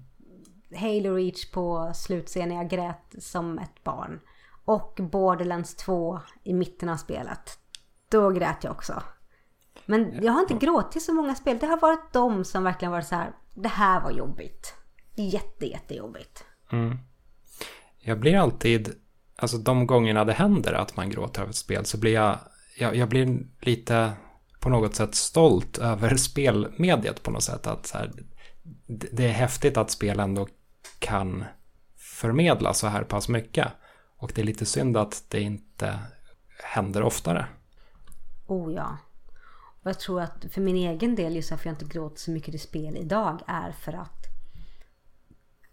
[0.76, 2.56] Halo Reach på slutscenen.
[2.56, 4.20] Jag grät som ett barn.
[4.64, 7.58] Och Borderlands 2 i mitten av spelet.
[8.08, 9.02] Då grät jag också.
[9.86, 11.58] Men jag har inte gråtit så många spel.
[11.60, 13.32] Det har varit de som verkligen varit så här.
[13.54, 14.74] Det här var jobbigt.
[15.14, 16.44] Jätte, jättejobbigt.
[16.72, 16.98] Mm.
[17.98, 18.94] Jag blir alltid,
[19.36, 22.38] alltså de gångerna det händer att man gråter av ett spel så blir jag,
[22.78, 24.12] jag, jag blir lite
[24.60, 27.66] på något sätt stolt över spelmediet på något sätt.
[27.66, 28.12] Att så här,
[28.86, 30.48] det är häftigt att spel ändå
[30.98, 31.44] kan
[31.96, 33.68] förmedla så här pass mycket.
[34.16, 35.98] Och det är lite synd att det inte
[36.64, 37.46] händer oftare.
[38.46, 38.98] Oh ja.
[39.86, 42.54] Och jag tror att för min egen del, just varför jag inte gråter så mycket
[42.54, 44.26] i spel idag, är för att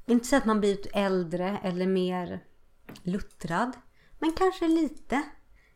[0.05, 2.43] inte så att man blivit äldre eller mer
[3.03, 3.71] luttrad.
[4.19, 5.21] Men kanske lite.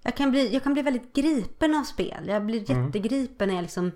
[0.01, 2.27] Jag kan bli, jag kan bli väldigt gripen av spel.
[2.27, 2.85] Jag blir mm.
[2.85, 3.91] jättegripen när jag liksom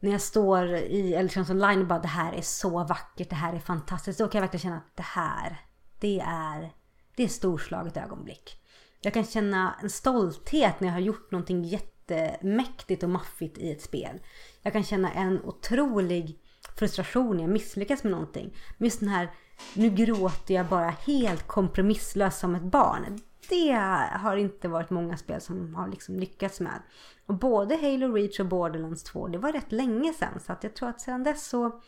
[0.00, 3.54] när jag står i Electrons online och bara det här är så vackert, det här
[3.54, 4.18] är fantastiskt.
[4.18, 5.60] Då kan jag verkligen känna att det här,
[6.00, 6.72] det är,
[7.16, 8.58] det är storslaget ögonblick.
[9.00, 11.62] Jag kan känna en stolthet när jag har gjort någonting
[12.08, 14.20] jättemäktigt och maffigt i ett spel.
[14.62, 16.38] Jag kan känna en otrolig
[16.76, 18.56] frustration när jag misslyckas med någonting.
[18.78, 19.30] Men just den här,
[19.74, 23.18] nu gråter jag bara helt kompromisslöst som ett barn.
[23.48, 23.72] Det
[24.12, 26.82] har inte varit många spel som har liksom lyckats med.
[27.26, 30.40] Och både Halo Reach och Borderlands 2, det var rätt länge sedan.
[30.40, 31.80] Så att jag tror att sedan dess så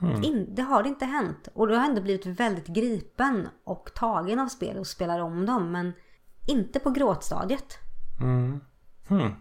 [0.00, 0.24] mm.
[0.24, 1.48] in, det har det inte hänt.
[1.54, 5.46] Och då har jag ändå blivit väldigt gripen och tagen av spel och spelar om
[5.46, 5.72] dem.
[5.72, 5.92] Men
[6.46, 7.78] inte på gråtstadiet.
[8.20, 8.60] Mm.
[9.08, 9.32] Hmm.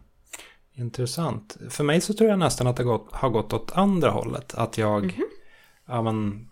[0.74, 1.58] Intressant.
[1.70, 4.54] För mig så tror jag nästan att det gått, har gått åt andra hållet.
[4.54, 5.24] Att jag mm -hmm.
[5.88, 6.50] ja, men,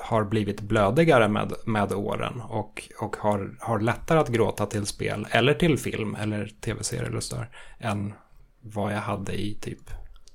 [0.00, 5.26] har blivit blödigare med, med åren och, och har, har lättare att gråta till spel
[5.30, 7.36] eller till film eller tv-serier eller så
[7.78, 8.14] än
[8.60, 9.90] vad jag hade i typ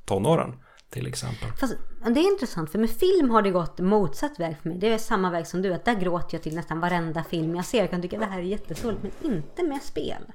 [0.05, 0.53] tonåren
[0.89, 1.49] till exempel.
[1.59, 1.75] Fast
[2.05, 4.77] det är intressant för med film har det gått motsatt väg för mig.
[4.77, 5.73] Det är samma väg som du.
[5.73, 7.79] Att där gråter jag till nästan varenda film jag ser.
[7.79, 10.31] Jag kan tycka att det här är jättesorgligt men inte med spel.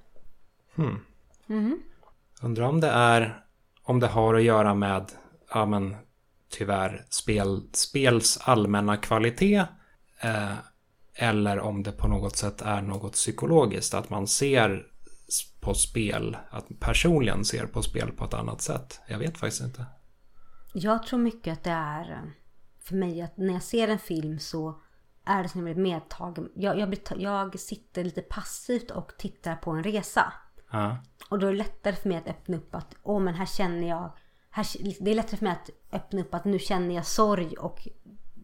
[0.74, 0.98] Hmm.
[1.48, 1.82] Mm.
[2.42, 3.42] Undrar om det är
[3.82, 5.12] om det har att göra med
[5.54, 5.96] ja, men,
[6.48, 9.64] tyvärr spel, spels allmänna kvalitet
[10.20, 10.54] eh,
[11.14, 13.94] eller om det på något sätt är något psykologiskt.
[13.94, 14.86] Att man ser
[15.60, 19.00] på spel, att personligen ser på spel på ett annat sätt.
[19.06, 19.86] Jag vet faktiskt inte.
[20.74, 22.30] Jag tror mycket att det är eh,
[22.80, 24.80] för mig att när jag ser en film så
[25.24, 26.48] är det som att jag blir medtagen.
[26.54, 30.32] Jag, jag, jag sitter lite passivt och tittar på en resa.
[30.72, 30.96] Ja.
[31.28, 33.88] Och då är det lättare för mig att öppna upp att, åh men här känner
[33.88, 34.10] jag,
[34.50, 34.66] här,
[35.00, 37.88] det är lättare för mig att öppna upp att nu känner jag sorg och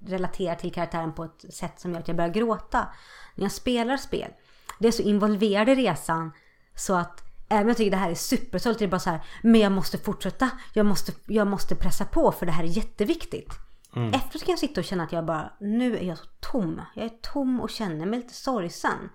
[0.07, 2.89] relaterar till karaktären på ett sätt som gör att jag börjar gråta.
[3.35, 4.31] När jag spelar spel,
[4.79, 6.33] det är så involverad i resan
[6.74, 9.20] så att Även om jag tycker det här är supersorgligt, det är bara så här,
[9.43, 10.51] men jag måste fortsätta.
[10.72, 13.53] Jag måste, jag måste pressa på för det här är jätteviktigt.
[13.97, 14.09] Mm.
[14.14, 16.83] Efteråt kan jag sitta och känna att jag bara, nu är jag så tom.
[16.95, 19.11] Jag är tom och känner mig lite sorgsen.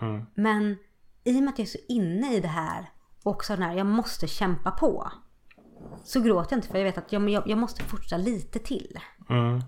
[0.00, 0.26] Mm.
[0.34, 0.76] Men
[1.26, 2.90] i och med att jag är så inne i det här
[3.22, 5.12] och också den här, jag måste kämpa på.
[6.04, 8.98] Så gråter jag inte för jag vet att jag, jag, jag måste fortsätta lite till.
[9.30, 9.62] Mm.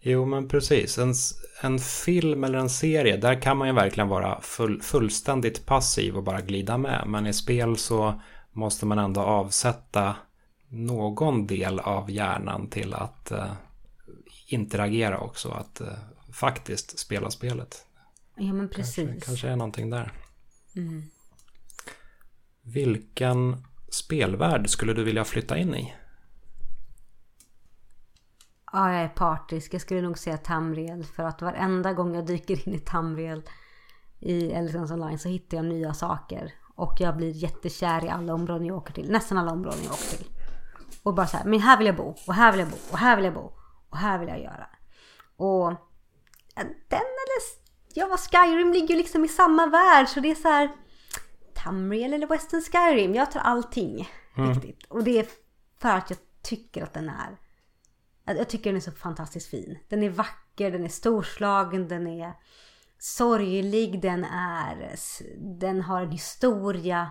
[0.00, 0.98] Jo men precis.
[0.98, 1.14] En,
[1.62, 6.22] en film eller en serie där kan man ju verkligen vara full, fullständigt passiv och
[6.22, 7.04] bara glida med.
[7.06, 8.20] Men i spel så
[8.52, 10.16] måste man ändå avsätta
[10.68, 13.52] någon del av hjärnan till att uh,
[14.46, 15.50] interagera också.
[15.50, 15.88] Att uh,
[16.32, 17.84] faktiskt spela spelet.
[18.36, 19.08] Ja men precis.
[19.08, 20.12] Kanske, kanske är någonting där.
[20.78, 21.02] Mm.
[22.62, 25.94] Vilken spelvärld skulle du vilja flytta in i?
[28.72, 29.74] Ja, jag är partisk.
[29.74, 31.04] Jag skulle nog säga Tamriel.
[31.04, 33.42] För att varenda gång jag dyker in i Tamriel
[34.20, 36.54] i Älskans online så hittar jag nya saker.
[36.74, 39.10] Och jag blir jättekär i alla områden jag åker till.
[39.10, 40.30] Nästan alla områden jag åker till.
[41.02, 42.14] Och bara så här, men här vill jag bo.
[42.26, 42.76] Och här vill jag bo.
[42.90, 43.52] Och här vill jag bo.
[43.90, 44.66] Och här vill jag göra.
[45.36, 45.68] Och
[46.88, 47.67] den eller
[47.98, 50.70] ja, Skyrim ligger ju liksom i samma värld så det är så här
[51.54, 53.14] Tamriel eller Western Skyrim.
[53.14, 54.52] Jag tar allting mm.
[54.52, 54.84] riktigt.
[54.88, 55.26] Och det är
[55.78, 57.38] för att jag tycker att den är
[58.36, 59.78] jag tycker den är så fantastiskt fin.
[59.88, 62.32] Den är vacker, den är storslagen, den är
[62.98, 64.96] sorglig, den är
[65.38, 67.10] den har en historia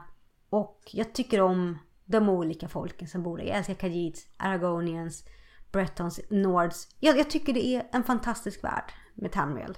[0.50, 3.46] och jag tycker om de olika folken som bor där.
[3.46, 5.26] Jag älskar Khajiits, Aragonians,
[5.72, 6.88] Bretons, Nords.
[7.00, 9.78] Jag, jag, tycker det är en fantastisk värld med Tamriel.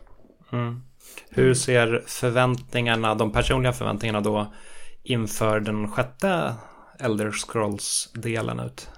[0.51, 0.81] Mm.
[1.29, 4.53] Hur ser förväntningarna, de personliga förväntningarna då
[5.03, 6.55] inför den sjätte
[6.99, 8.89] Elder Scrolls-delen ut?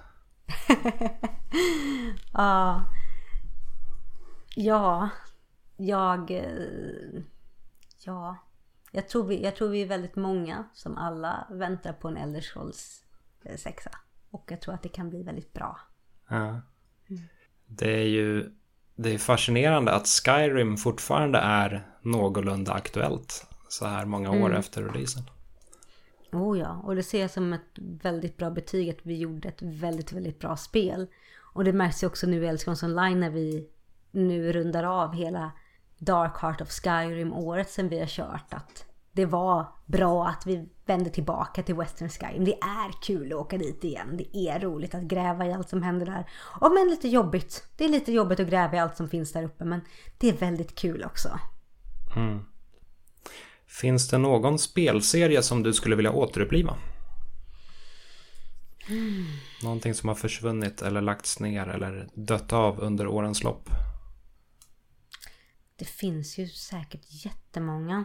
[2.32, 2.84] ja.
[4.56, 5.08] Ja.
[5.76, 6.30] jag...
[6.30, 7.22] eh,
[8.04, 8.36] Ja.
[8.94, 12.40] Jag tror, vi, jag tror vi är väldigt många som alla väntar på en Elder
[12.40, 13.04] Scrolls
[13.44, 13.90] eh, sexa.
[14.30, 15.80] Och jag tror att det kan bli väldigt bra.
[16.28, 16.60] Ja.
[17.66, 18.50] Det är ju
[19.02, 25.22] det är fascinerande att Skyrim fortfarande är någorlunda aktuellt så här många år efter releasen.
[26.32, 29.62] Oh ja, och det ser jag som ett väldigt bra betyg att vi gjorde ett
[29.62, 31.06] väldigt, väldigt bra spel.
[31.54, 33.68] Och det märks ju också nu i Älskons online när vi
[34.10, 35.52] nu rundar av hela
[35.98, 38.54] Dark Heart of Skyrim året som vi har kört.
[38.54, 42.44] Att det var bra att vi vände tillbaka till Western Skyrim.
[42.44, 44.16] Det är kul att åka dit igen.
[44.16, 46.30] Det är roligt att gräva i allt som händer där.
[46.60, 47.66] Och men lite jobbigt.
[47.76, 49.80] Det är lite jobbigt att gräva i allt som finns där uppe men
[50.18, 51.38] det är väldigt kul också.
[53.66, 56.76] Finns det någon spelserie som du skulle vilja återuppliva?
[59.62, 63.68] Någonting som har försvunnit eller lagts ner eller dött av under årens lopp?
[65.76, 68.04] Det finns ju säkert jättemånga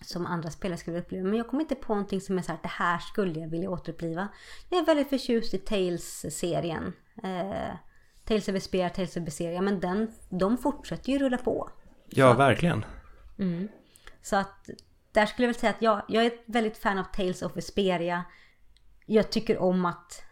[0.00, 1.28] som andra spelare skulle uppleva.
[1.28, 3.70] Men jag kommer inte på någonting som är så här, det här skulle jag vilja
[3.70, 4.28] återuppliva.
[4.68, 6.92] Jag är väldigt förtjust i Tales-serien.
[7.22, 7.74] Eh,
[8.24, 9.60] Tales of Vesperia, Tales of Berseria.
[9.60, 11.70] Men den, de fortsätter ju rulla på.
[12.08, 12.84] Ja, verkligen.
[14.22, 14.70] Så att
[15.12, 18.24] där skulle jag väl säga att jag, jag är väldigt fan av Tales of Vesperia.
[19.06, 20.22] Jag tycker om att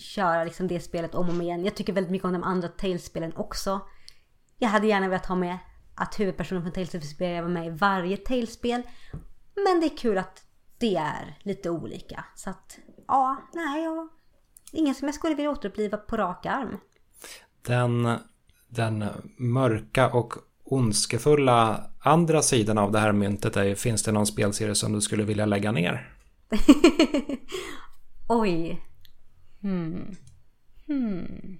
[0.00, 1.64] köra liksom det spelet om och om igen.
[1.64, 3.80] Jag tycker väldigt mycket om de andra Tales-spelen också.
[4.58, 5.58] Jag hade gärna velat ha med
[6.00, 8.82] att huvudpersonen från Tales of Vesperia var med i varje Tales-spel.
[9.54, 10.44] Men det är kul att
[10.78, 12.24] det är lite olika.
[12.34, 12.78] Så att,
[13.08, 14.08] ja, nej, ja.
[14.72, 16.78] Ingen som jag skulle vilja återuppliva på rak arm.
[17.62, 18.18] Den,
[18.68, 19.04] den
[19.38, 20.34] mörka och
[20.64, 25.24] ondskefulla andra sidan av det här myntet är finns det någon spelserie som du skulle
[25.24, 26.14] vilja lägga ner?
[28.28, 28.82] Oj.
[29.60, 30.16] Hmm.
[30.86, 31.58] Hmm.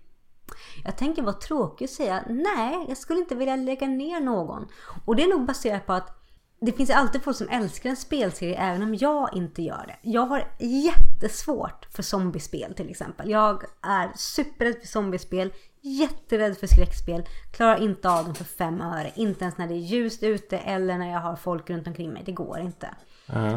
[0.85, 4.69] Jag tänker vara tråkig och säga nej, jag skulle inte vilja lägga ner någon.
[5.05, 6.17] Och det är nog baserat på att
[6.61, 9.97] det finns alltid folk som älskar en spelserie även om jag inte gör det.
[10.11, 13.31] Jag har jättesvårt för zombiespel till exempel.
[13.31, 19.13] Jag är superrädd för zombiespel, jätterädd för skräckspel, klarar inte av dem för fem öre.
[19.15, 22.23] Inte ens när det är ljust ute eller när jag har folk runt omkring mig.
[22.27, 22.95] Det går inte.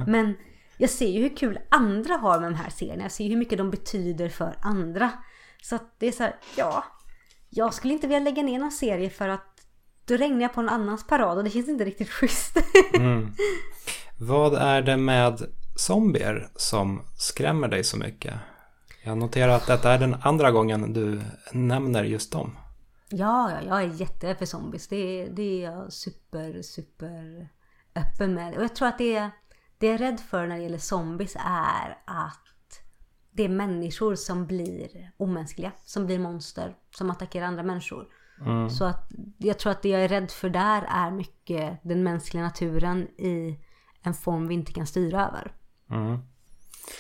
[0.08, 0.36] Men
[0.78, 3.04] jag ser ju hur kul andra har med de här serierna.
[3.04, 5.12] Jag ser ju hur mycket de betyder för andra.
[5.62, 6.84] Så att det är så här, ja.
[7.56, 9.46] Jag skulle inte vilja lägga ner någon serie för att
[10.06, 12.58] då regnar jag på en annans parad och det känns inte riktigt schysst.
[14.20, 15.42] Vad är det med
[15.76, 18.34] zombier som skrämmer dig så mycket?
[19.04, 22.58] Jag noterar att detta är den andra gången du nämner just dem.
[23.10, 24.88] Ja, ja, jag är jätterädd för zombies.
[24.88, 27.50] Det, det är jag super, super
[27.96, 28.58] öppen med.
[28.58, 29.32] Och jag tror att det, är-
[29.78, 32.40] det jag är rädd för när det gäller zombies är att
[33.34, 35.72] det är människor som blir omänskliga.
[35.86, 36.76] Som blir monster.
[36.92, 38.08] Som attackerar andra människor.
[38.70, 42.44] Så att jag tror att det jag är rädd för där är mycket den mänskliga
[42.44, 43.60] naturen i
[44.02, 45.52] en form vi inte kan styra över.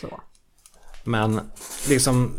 [0.02, 0.22] Så.
[1.04, 1.42] Men
[1.90, 2.36] liksom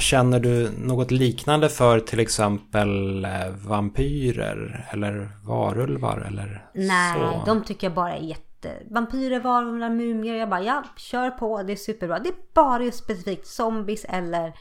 [0.00, 7.42] Känner du något liknande för till exempel eh, vampyrer eller varulvar eller Nej, så?
[7.46, 8.51] de tycker jag bara är jätte...
[8.90, 10.34] Vampyrer, varulvar, mumier.
[10.34, 11.62] Jag bara, ja, kör på.
[11.62, 12.18] Det är superbra.
[12.18, 14.52] Det är bara just specifikt zombies eller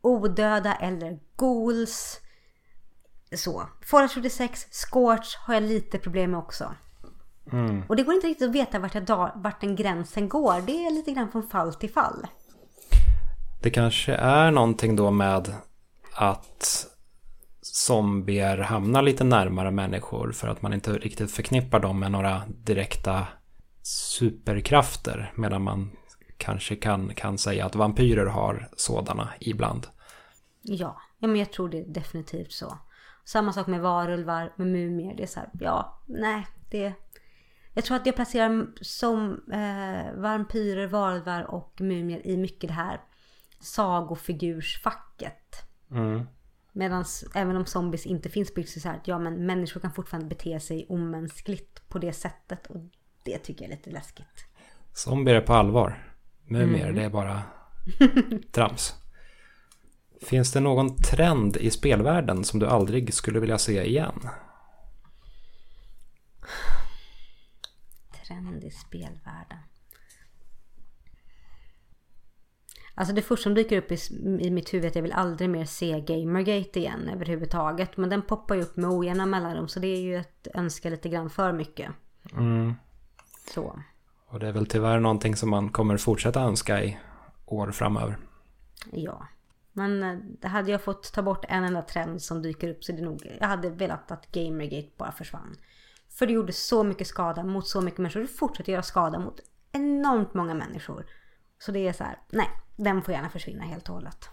[0.00, 2.20] odöda eller ghouls.
[3.36, 3.68] Så.
[3.90, 6.74] Fallout 76, Scorch har jag lite problem med också.
[7.88, 10.60] Och det går inte riktigt att veta vart, jag drar, vart den gränsen går.
[10.66, 12.26] Det är lite grann från fall till fall.
[13.62, 15.54] Det kanske är någonting då med
[16.14, 16.89] att
[17.74, 23.26] zombier hamnar lite närmare människor för att man inte riktigt förknippar dem med några direkta
[23.82, 25.90] superkrafter medan man
[26.36, 29.86] kanske kan, kan säga att vampyrer har sådana ibland.
[30.62, 32.78] Ja, ja men jag tror det är definitivt så.
[33.24, 35.14] Samma sak med varulvar, med mumier.
[35.16, 36.92] Det är så här, ja, nej, det...
[37.74, 43.00] Jag tror att jag placerar som eh, vampyrer, varulvar och mumier i mycket det här
[43.60, 45.62] sagofigursfacket.
[46.72, 47.04] Medan
[47.34, 50.60] även om zombies inte finns byggt så här att ja men människor kan fortfarande bete
[50.60, 52.66] sig omänskligt på det sättet.
[52.66, 52.76] Och
[53.24, 54.46] det tycker jag är lite läskigt.
[54.92, 56.14] Zombier är på allvar.
[56.44, 57.42] Mumier, det är bara
[58.52, 58.94] trams.
[60.22, 64.28] Finns det någon trend i spelvärlden som du aldrig skulle vilja se igen?
[68.26, 69.58] Trend i spelvärlden.
[73.00, 73.98] Alltså det första som dyker upp i,
[74.40, 77.96] i mitt huvud är att jag vill aldrig mer se Gamergate igen överhuvudtaget.
[77.96, 81.08] Men den poppar ju upp med ojämna mellanrum så det är ju att önska lite
[81.08, 81.90] grann för mycket.
[83.54, 83.82] Så.
[84.26, 86.98] Och det är väl tyvärr någonting som man kommer fortsätta önska i
[87.46, 88.18] år framöver.
[88.92, 89.26] Ja.
[89.72, 90.02] Men
[90.42, 93.36] eh, hade jag fått ta bort en enda trend som dyker upp så det nog,
[93.40, 95.56] jag hade velat att Gamergate bara försvann.
[96.08, 98.20] För det gjorde så mycket skada mot så mycket människor.
[98.20, 99.40] Det fortsätter göra skada mot
[99.72, 101.06] enormt många människor.
[101.60, 104.28] Så det är så här, nej, den får gärna försvinna helt och hållet.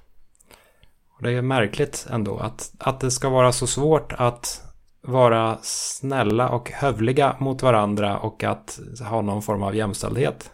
[1.20, 4.64] Det är märkligt ändå att, att det ska vara så svårt att
[5.02, 10.52] vara snälla och hövliga mot varandra och att ha någon form av jämställdhet.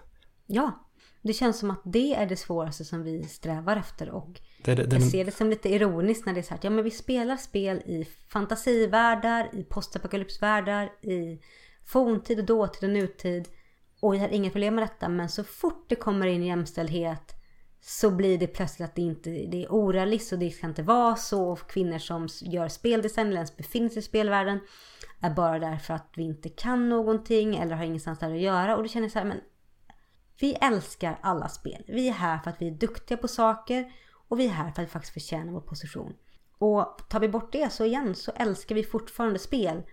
[0.48, 0.72] Ja,
[1.22, 4.84] det känns som att det är det svåraste som vi strävar efter och det, det,
[4.84, 6.84] det, jag ser det som lite ironiskt när det är så här att ja men
[6.84, 11.40] vi spelar spel i fantasivärldar, i postapokalypsvärldar, i
[11.86, 13.48] forntid och dåtid och nutid
[14.04, 17.34] och vi har inga problem med detta men så fort det kommer in jämställdhet
[17.82, 21.16] så blir det plötsligt att det inte det är orealistiskt och det ska inte vara
[21.16, 21.44] så.
[21.44, 24.60] Och kvinnor som gör speldesign eller ens befinner sig i spelvärlden
[25.22, 28.76] är bara där för att vi inte kan någonting eller har ingenstans där att göra.
[28.76, 29.42] Och då känner jag så här, men
[30.40, 31.84] vi älskar alla spel.
[31.88, 33.92] Vi är här för att vi är duktiga på saker
[34.28, 36.14] och vi är här för att vi faktiskt förtjänar vår position.
[36.58, 39.84] Och tar vi bort det så igen så älskar vi fortfarande spel.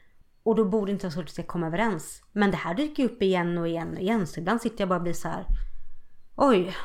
[0.42, 2.22] Och då borde inte så att vi ska komma överens.
[2.32, 4.26] Men det här dyker upp igen och igen och igen.
[4.26, 5.46] Så ibland sitter jag bara och blir så här.
[6.36, 6.76] Oj,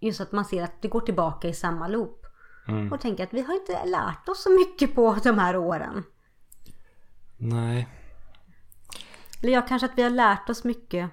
[0.00, 2.26] just att man ser att det går tillbaka i samma loop.
[2.68, 2.92] Mm.
[2.92, 6.04] Och tänker att vi har inte lärt oss så mycket på de här åren.
[7.36, 7.88] Nej.
[9.42, 11.10] Eller ja, kanske att vi har lärt oss mycket.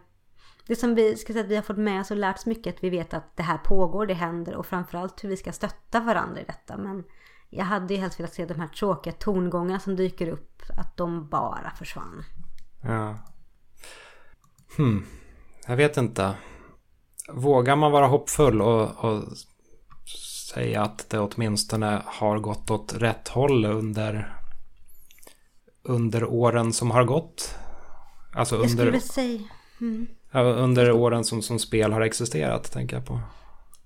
[0.67, 2.75] Det som vi ska säga att vi har fått med oss och lärt oss mycket
[2.75, 5.99] att vi vet att det här pågår, det händer och framförallt hur vi ska stötta
[5.99, 6.77] varandra i detta.
[6.77, 7.03] Men
[7.57, 11.27] jag hade ju helst velat se de här tråkiga tongångarna som dyker upp, att de
[11.29, 12.23] bara försvann.
[12.81, 13.17] Ja.
[14.77, 15.05] Hmm.
[15.67, 16.35] Jag vet inte
[17.27, 19.23] vågar man vara hoppfull och, och
[20.53, 24.37] säga att det åtminstone har gått åt rätt håll under,
[25.83, 27.55] under åren som har gått?
[28.33, 29.41] Alltså under, jag skulle säga...
[29.81, 30.07] Mm.
[30.33, 33.19] under åren som, som spel har existerat, tänker jag på.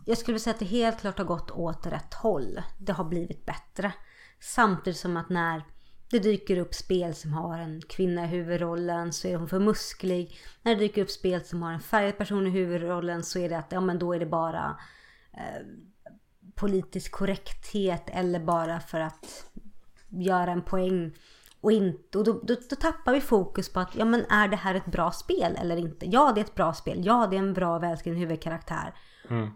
[0.08, 2.62] Jag skulle säga att det helt klart har gått åt rätt håll.
[2.78, 3.94] Det har blivit bättre.
[4.40, 5.64] Samtidigt som att när
[6.10, 10.38] det dyker upp spel som har en kvinna i huvudrollen så är hon för musklig.
[10.62, 13.58] När det dyker upp spel som har en färgad person i huvudrollen så är det
[13.58, 14.80] att ja men då är det bara
[15.34, 15.66] eh,
[16.56, 19.52] politisk korrekthet eller bara för att
[20.10, 21.16] göra en poäng.
[21.62, 24.56] Och, inte, och då, då, då, tappar vi fokus på att ja men är det
[24.56, 26.06] här ett bra spel eller inte?
[26.06, 27.06] Ja det är ett bra spel.
[27.06, 28.94] Ja det är en bra välskriven huvudkaraktär.
[29.30, 29.50] Mm.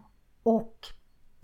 [0.44, 0.88] Och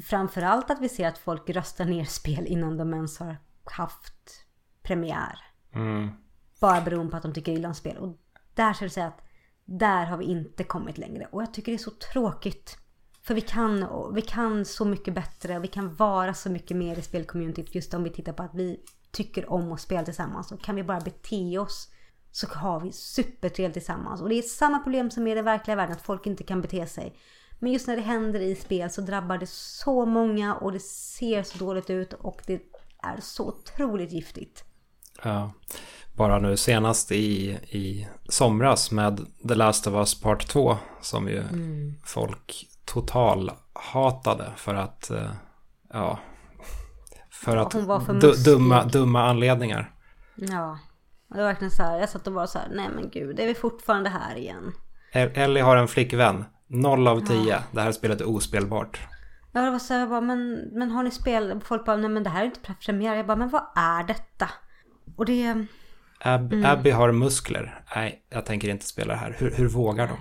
[0.04, 4.46] framförallt att vi ser att folk röstar ner spel innan de ens har haft
[4.82, 5.40] premiär.
[5.74, 6.10] Mm.
[6.60, 7.98] Bara beroende på att de tycker illa om spel.
[7.98, 8.18] Och
[8.54, 9.22] där ska jag säga att
[9.66, 11.28] där har vi inte kommit längre.
[11.32, 12.78] Och jag tycker det är så tråkigt.
[13.22, 17.00] För vi kan, vi kan så mycket bättre och vi kan vara så mycket mer
[17.00, 18.80] i spelcommunityt just om vi tittar på att vi
[19.12, 20.52] tycker om att spela tillsammans.
[20.52, 21.92] Och kan vi bara bete oss
[22.32, 24.22] så har vi supertrevligt tillsammans.
[24.22, 26.62] Och det är samma problem som är i den verkliga världen, att folk inte kan
[26.62, 27.18] bete sig.
[27.60, 31.44] Men just när det händer i spel så drabbar det så många och det ser
[31.44, 32.62] så dåligt ut och det
[33.04, 34.64] är så otroligt giftigt.
[35.24, 35.52] Ja.
[36.16, 41.38] Bara nu senast i, i somras med The Last of Us Part 2 som ju
[41.38, 41.94] mm.
[42.06, 45.32] folk total hatade för att eh,
[45.94, 46.20] ja
[47.30, 47.74] för ja, att
[48.06, 49.92] för dumma, dumma anledningar.
[50.36, 50.80] Ja,
[51.28, 52.00] det var verkligen så här.
[52.00, 54.74] Jag satt och var så här, nej men gud, är vi fortfarande här igen?
[55.12, 57.50] Ellie har en flickvän, noll av tio.
[57.50, 57.60] Ja.
[57.72, 59.00] Det här spelet är ospelbart.
[59.52, 61.62] Ja, det var så jag bara, men, men har ni spel?
[61.64, 63.16] Folk bara, nej men det här är inte premiär.
[63.16, 64.50] Jag bara, men vad är detta?
[65.16, 65.66] Och det...
[66.20, 66.66] Ab mm.
[66.66, 67.82] Abby har muskler.
[67.96, 69.36] Nej, jag tänker inte spela det här.
[69.40, 70.18] Hur, hur vågar de?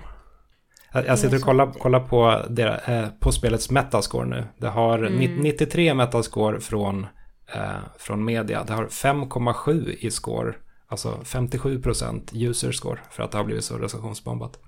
[0.91, 4.45] Jag, jag sitter och kollar, kollar på, deras, eh, på spelets metascore nu.
[4.57, 5.35] Det har mm.
[5.35, 7.07] 93 metascore från,
[7.53, 8.63] eh, från media.
[8.63, 10.53] Det har 5,7 i score.
[10.87, 14.59] Alltså 57 procent user score för att det har blivit så recensionsbombat.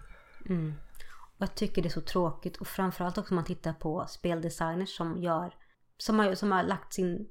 [0.49, 0.73] Mm.
[1.39, 4.97] Och jag tycker det är så tråkigt och framförallt också om man tittar på speldesigners
[4.97, 5.53] som gör
[5.97, 7.29] som har, som har lagt sin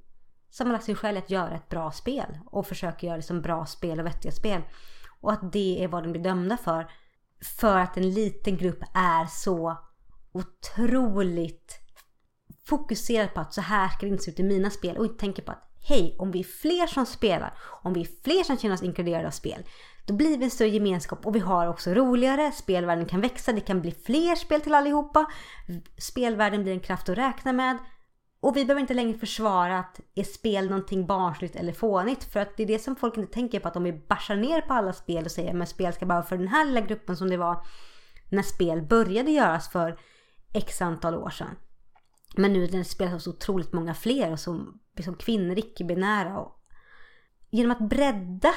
[0.50, 3.66] som har lagt sin själ att göra ett bra spel och försöker göra liksom bra
[3.66, 4.62] spel och vettiga spel.
[5.20, 6.90] Och att det är vad de blir dömda för.
[7.60, 9.76] För att en liten grupp är så
[10.32, 11.78] otroligt
[12.64, 15.20] fokuserad på att så här ska det inte se ut i mina spel och inte
[15.20, 18.58] tänker på att hej, om vi är fler som spelar, om vi är fler som
[18.58, 19.64] känner oss inkluderade av spel,
[20.08, 23.60] då blir vi en större gemenskap och vi har också roligare, spelvärlden kan växa, det
[23.60, 25.26] kan bli fler spel till allihopa,
[25.98, 27.78] spelvärlden blir en kraft att räkna med,
[28.40, 32.24] och vi behöver inte längre försvara att är spel någonting barnsligt eller fånigt.
[32.24, 33.68] För att det är det som folk inte tänker på.
[33.68, 36.36] Att om vi bashar ner på alla spel och säger att spel ska bara för
[36.36, 37.66] den här lilla gruppen som det var
[38.28, 39.98] när spel började göras för
[40.54, 41.56] x antal år sedan.
[42.36, 46.46] Men nu när det spelas av så otroligt många fler och som, som kvinnor, icke-binära.
[47.50, 48.54] Genom att bredda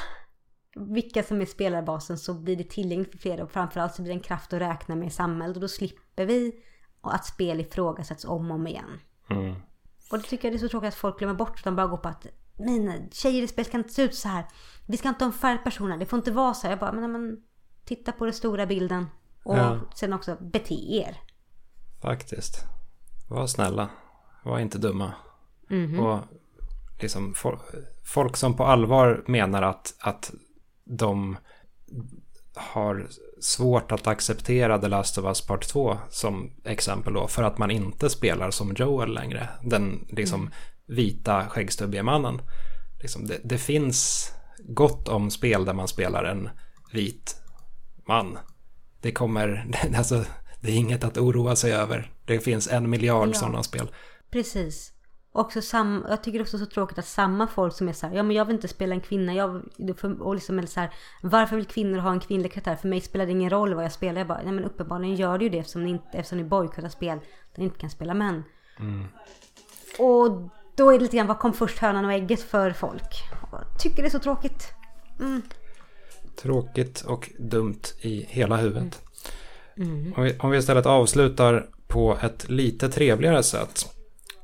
[0.76, 4.20] vilka som är spelarbasen så blir det tillgängligt för fler och framförallt så blir det
[4.20, 6.64] en kraft att räkna med i samhället och då slipper vi
[7.02, 9.00] att spel ifrågasätts om och om igen.
[9.30, 9.56] Mm.
[10.12, 11.60] Och det tycker jag det är så tråkigt att folk glömmer bort.
[11.60, 14.46] Utan bara går på att mina tjejer i spel ska inte se ut så här.
[14.88, 15.98] Vi ska inte ha en färgpersoner.
[15.98, 16.72] Det får inte vara så här.
[16.72, 17.38] Jag bara, men, men
[17.86, 19.06] titta på den stora bilden.
[19.44, 19.80] Och ja.
[19.96, 21.18] sen också bete er.
[22.02, 22.66] Faktiskt.
[23.30, 23.90] Var snälla.
[24.44, 25.14] Var inte dumma.
[25.70, 26.00] Mm -hmm.
[26.00, 26.20] Och
[27.02, 27.34] liksom
[28.06, 30.32] folk som på allvar menar att, att
[30.98, 31.38] de
[32.56, 33.08] har
[33.42, 37.72] svårt att acceptera The Last of Us Part 2 som exempel då för att man
[37.72, 39.50] inte spelar som Joel längre.
[39.64, 40.54] Den liksom mm.
[40.88, 42.42] vita skäggstubbiga mannen.
[43.02, 44.30] Liksom det, det, finns
[44.60, 46.50] gott om spel där man spelar en
[46.94, 47.36] vit
[48.08, 48.38] man.
[49.02, 50.26] Det kommer, alltså
[50.62, 52.12] det är inget att oroa sig över.
[52.26, 53.34] Det finns en miljard ja.
[53.34, 53.92] sådana spel.
[54.32, 54.94] Precis.
[55.34, 58.24] Också sam, jag tycker också så tråkigt att samma folk som är så här, ja
[58.24, 59.62] men jag vill inte spela en kvinna, jag,
[60.20, 60.90] och liksom är så här,
[61.22, 62.76] varför vill kvinnor ha en kvinnlig karaktär?
[62.76, 64.20] För mig spelar det ingen roll vad jag spelar.
[64.20, 66.90] Jag bara, nej men uppenbarligen gör det ju det eftersom ni, inte, eftersom ni bojkottar
[66.90, 67.18] spel
[67.54, 68.44] där ni inte kan spela män.
[68.80, 69.06] Mm.
[70.00, 73.24] Och då är det lite grann, vad kom först hönan och ägget för folk?
[73.52, 74.68] Jag tycker det är så tråkigt.
[75.20, 75.42] Mm.
[76.42, 79.02] Tråkigt och dumt i hela huvudet.
[79.78, 80.00] Mm.
[80.00, 80.14] Mm.
[80.18, 83.96] Om, vi, om vi istället avslutar på ett lite trevligare sätt.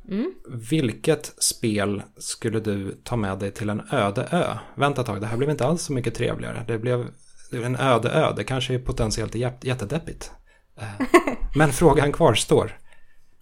[0.08, 0.34] Mm.
[0.70, 4.58] Vilket spel skulle du ta med dig till en öde ö?
[4.76, 6.64] Vänta ett tag, det här blev inte alls så mycket trevligare.
[6.68, 7.08] Det blev
[7.51, 10.32] en öde ö, det kanske är potentiellt jättedeppigt.
[10.76, 11.08] Eh,
[11.55, 12.78] men frågan kvarstår.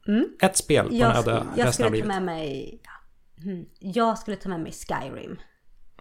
[0.07, 0.25] Mm.
[0.41, 2.81] Ett spel på jag, en öde ö jag skulle ta med mig
[3.43, 5.39] mm, Jag skulle ta med mig Skyrim.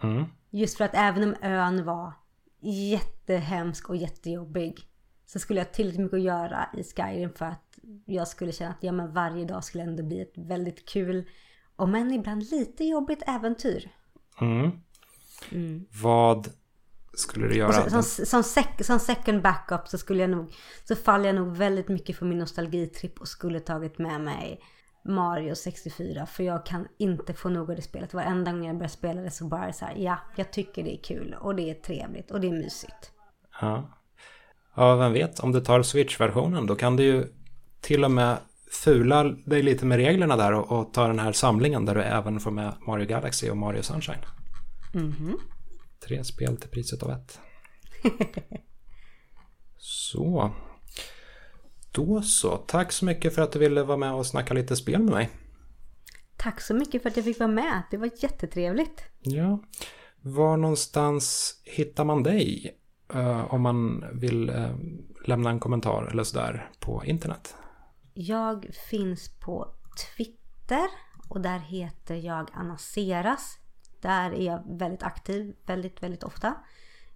[0.02, 0.24] Mm.
[0.50, 2.12] Just för att även om ön var
[2.60, 4.80] jättehemsk och jättejobbig
[5.26, 7.63] så skulle jag ha tillräckligt mycket att göra i Skyrim för att
[8.04, 11.28] jag skulle känna att ja, men varje dag skulle ändå bli ett väldigt kul,
[11.76, 13.90] om än ibland lite jobbigt äventyr.
[14.40, 14.70] Mm.
[15.52, 15.86] Mm.
[16.02, 16.48] Vad
[17.14, 17.72] skulle du göra?
[17.72, 20.54] Så, som, som, sec, som, second backup så skulle jag nog,
[20.84, 24.60] så faller jag nog väldigt mycket för min nostalgitripp och skulle tagit med mig
[25.04, 28.14] Mario 64 för jag kan inte få nog av det spelet.
[28.14, 31.02] Varenda gång jag börjar spela det så bara så här, ja, jag tycker det är
[31.02, 33.10] kul och det är trevligt och det är mysigt.
[33.60, 33.90] Ja.
[34.76, 37.26] Ja, vem vet, om du tar Switch-versionen då kan du ju
[37.84, 38.38] till och med
[38.70, 42.40] fula dig lite med reglerna där och, och ta den här samlingen där du även
[42.40, 44.24] får med Mario Galaxy och Mario Sunshine.
[44.94, 45.34] Mm -hmm.
[46.06, 47.38] Tre spel till priset av ett.
[49.78, 50.50] så.
[51.92, 52.56] Då så.
[52.56, 55.30] Tack så mycket för att du ville vara med och snacka lite spel med mig.
[56.36, 57.82] Tack så mycket för att jag fick vara med.
[57.90, 59.04] Det var jättetrevligt.
[59.20, 59.62] Ja.
[60.20, 62.76] Var någonstans hittar man dig?
[63.14, 64.76] Uh, om man vill uh,
[65.26, 67.54] lämna en kommentar eller sådär på internet.
[68.16, 69.74] Jag finns på
[70.16, 70.86] Twitter
[71.28, 73.58] och där heter jag Annaseras.
[74.00, 76.54] Där är jag väldigt aktiv väldigt, väldigt ofta.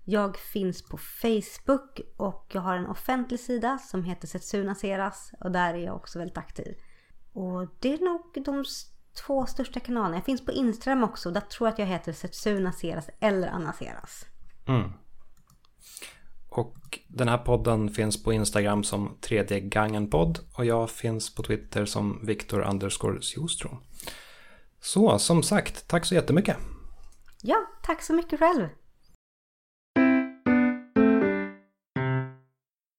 [0.04, 5.52] Jag finns på Facebook och jag har en offentlig sida som heter Setsuna Seras och
[5.52, 6.74] där är jag också väldigt aktiv.
[7.32, 8.64] Och det är nog de
[9.26, 10.16] två största kanalerna.
[10.16, 11.30] Jag finns på Instagram också.
[11.30, 14.26] Där tror jag att jag heter Setsuna Seras eller Anna Seras.
[14.66, 14.92] Mm.
[16.58, 21.42] Och den här podden finns på Instagram som tredje gangen podd och jag finns på
[21.42, 23.18] Twitter som Viktor underscore
[24.80, 26.56] Så som sagt, tack så jättemycket.
[27.42, 28.68] Ja, tack så mycket själv.